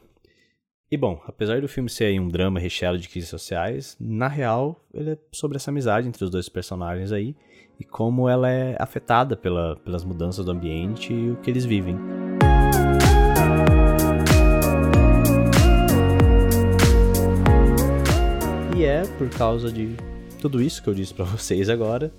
E 0.94 0.98
bom, 0.98 1.22
apesar 1.26 1.62
do 1.62 1.70
filme 1.70 1.90
ser 1.90 2.20
um 2.20 2.28
drama 2.28 2.60
recheado 2.60 2.98
de 2.98 3.08
crises 3.08 3.30
sociais, 3.30 3.96
na 3.98 4.28
real, 4.28 4.78
ele 4.94 5.12
é 5.12 5.18
sobre 5.32 5.56
essa 5.56 5.72
amizade 5.72 6.06
entre 6.06 6.22
os 6.22 6.30
dois 6.30 6.50
personagens 6.50 7.14
aí 7.14 7.34
e 7.80 7.86
como 7.86 8.28
ela 8.28 8.52
é 8.52 8.76
afetada 8.78 9.38
pela, 9.38 9.78
pelas 9.78 10.04
mudanças 10.04 10.44
do 10.44 10.52
ambiente 10.52 11.14
e 11.14 11.32
o 11.32 11.38
que 11.38 11.50
eles 11.50 11.64
vivem. 11.64 11.96
E 18.76 18.84
é 18.84 19.04
por 19.18 19.30
causa 19.30 19.72
de 19.72 19.96
tudo 20.42 20.62
isso 20.62 20.84
que 20.84 20.90
eu 20.90 20.94
disse 20.94 21.14
para 21.14 21.24
vocês 21.24 21.70
agora 21.70 22.12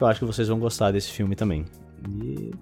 eu 0.00 0.06
acho 0.06 0.20
que 0.20 0.24
vocês 0.24 0.48
vão 0.48 0.58
gostar 0.58 0.92
desse 0.92 1.10
filme 1.10 1.36
também. 1.36 1.66
E 2.08 2.52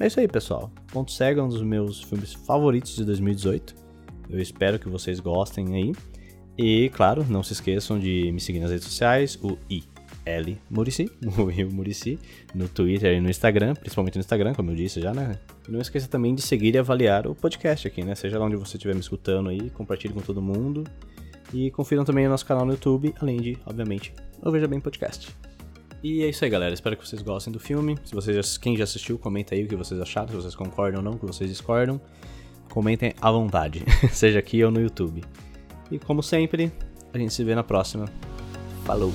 é 0.00 0.08
isso 0.08 0.18
aí, 0.18 0.26
pessoal. 0.26 0.68
Ponto 0.92 1.12
Cego 1.12 1.38
é 1.38 1.42
um 1.44 1.48
dos 1.48 1.62
meus 1.62 2.02
filmes 2.02 2.34
favoritos 2.34 2.96
de 2.96 3.04
2018. 3.04 3.79
Eu 4.30 4.40
espero 4.40 4.78
que 4.78 4.88
vocês 4.88 5.20
gostem 5.20 5.74
aí. 5.74 5.92
E, 6.56 6.90
claro, 6.90 7.24
não 7.28 7.42
se 7.42 7.52
esqueçam 7.52 7.98
de 7.98 8.30
me 8.32 8.40
seguir 8.40 8.60
nas 8.60 8.70
redes 8.70 8.86
sociais, 8.86 9.38
o 9.42 9.58
I. 9.68 9.82
L 10.26 10.58
Murici, 10.68 11.10
o 11.38 11.44
Rio 11.46 11.70
Murici, 11.72 12.18
no 12.54 12.68
Twitter 12.68 13.16
e 13.16 13.20
no 13.20 13.30
Instagram, 13.30 13.74
principalmente 13.74 14.16
no 14.16 14.20
Instagram, 14.20 14.54
como 14.54 14.70
eu 14.70 14.76
disse 14.76 15.00
já, 15.00 15.14
né? 15.14 15.38
E 15.66 15.72
não 15.72 15.80
esqueça 15.80 16.08
também 16.08 16.34
de 16.34 16.42
seguir 16.42 16.74
e 16.74 16.78
avaliar 16.78 17.26
o 17.26 17.34
podcast 17.34 17.88
aqui, 17.88 18.04
né? 18.04 18.14
Seja 18.14 18.38
lá 18.38 18.44
onde 18.44 18.56
você 18.56 18.76
estiver 18.76 18.94
me 18.94 19.00
escutando 19.00 19.48
aí, 19.48 19.70
compartilhe 19.70 20.12
com 20.12 20.20
todo 20.20 20.42
mundo. 20.42 20.84
E 21.52 21.70
confiram 21.70 22.04
também 22.04 22.26
o 22.26 22.30
nosso 22.30 22.46
canal 22.46 22.64
no 22.64 22.72
YouTube, 22.72 23.14
além 23.20 23.40
de, 23.40 23.58
obviamente, 23.66 24.12
o 24.42 24.50
Veja 24.50 24.68
Bem 24.68 24.78
Podcast. 24.78 25.34
E 26.02 26.22
é 26.22 26.28
isso 26.28 26.44
aí, 26.44 26.50
galera. 26.50 26.72
Espero 26.72 26.96
que 26.96 27.06
vocês 27.06 27.22
gostem 27.22 27.52
do 27.52 27.58
filme. 27.58 27.96
Se 28.04 28.14
vocês, 28.14 28.56
quem 28.56 28.76
já 28.76 28.84
assistiu, 28.84 29.18
comenta 29.18 29.54
aí 29.54 29.64
o 29.64 29.68
que 29.68 29.76
vocês 29.76 30.00
acharam, 30.00 30.28
se 30.28 30.36
vocês 30.36 30.54
concordam 30.54 31.00
ou 31.00 31.04
não, 31.04 31.12
o 31.12 31.18
que 31.18 31.26
vocês 31.26 31.50
discordam. 31.50 32.00
Comentem 32.70 33.12
à 33.20 33.30
vontade, 33.30 33.84
seja 34.10 34.38
aqui 34.38 34.64
ou 34.64 34.70
no 34.70 34.80
YouTube. 34.80 35.22
E 35.90 35.98
como 35.98 36.22
sempre, 36.22 36.72
a 37.12 37.18
gente 37.18 37.34
se 37.34 37.44
vê 37.44 37.54
na 37.54 37.64
próxima. 37.64 38.06
Falou! 38.84 39.12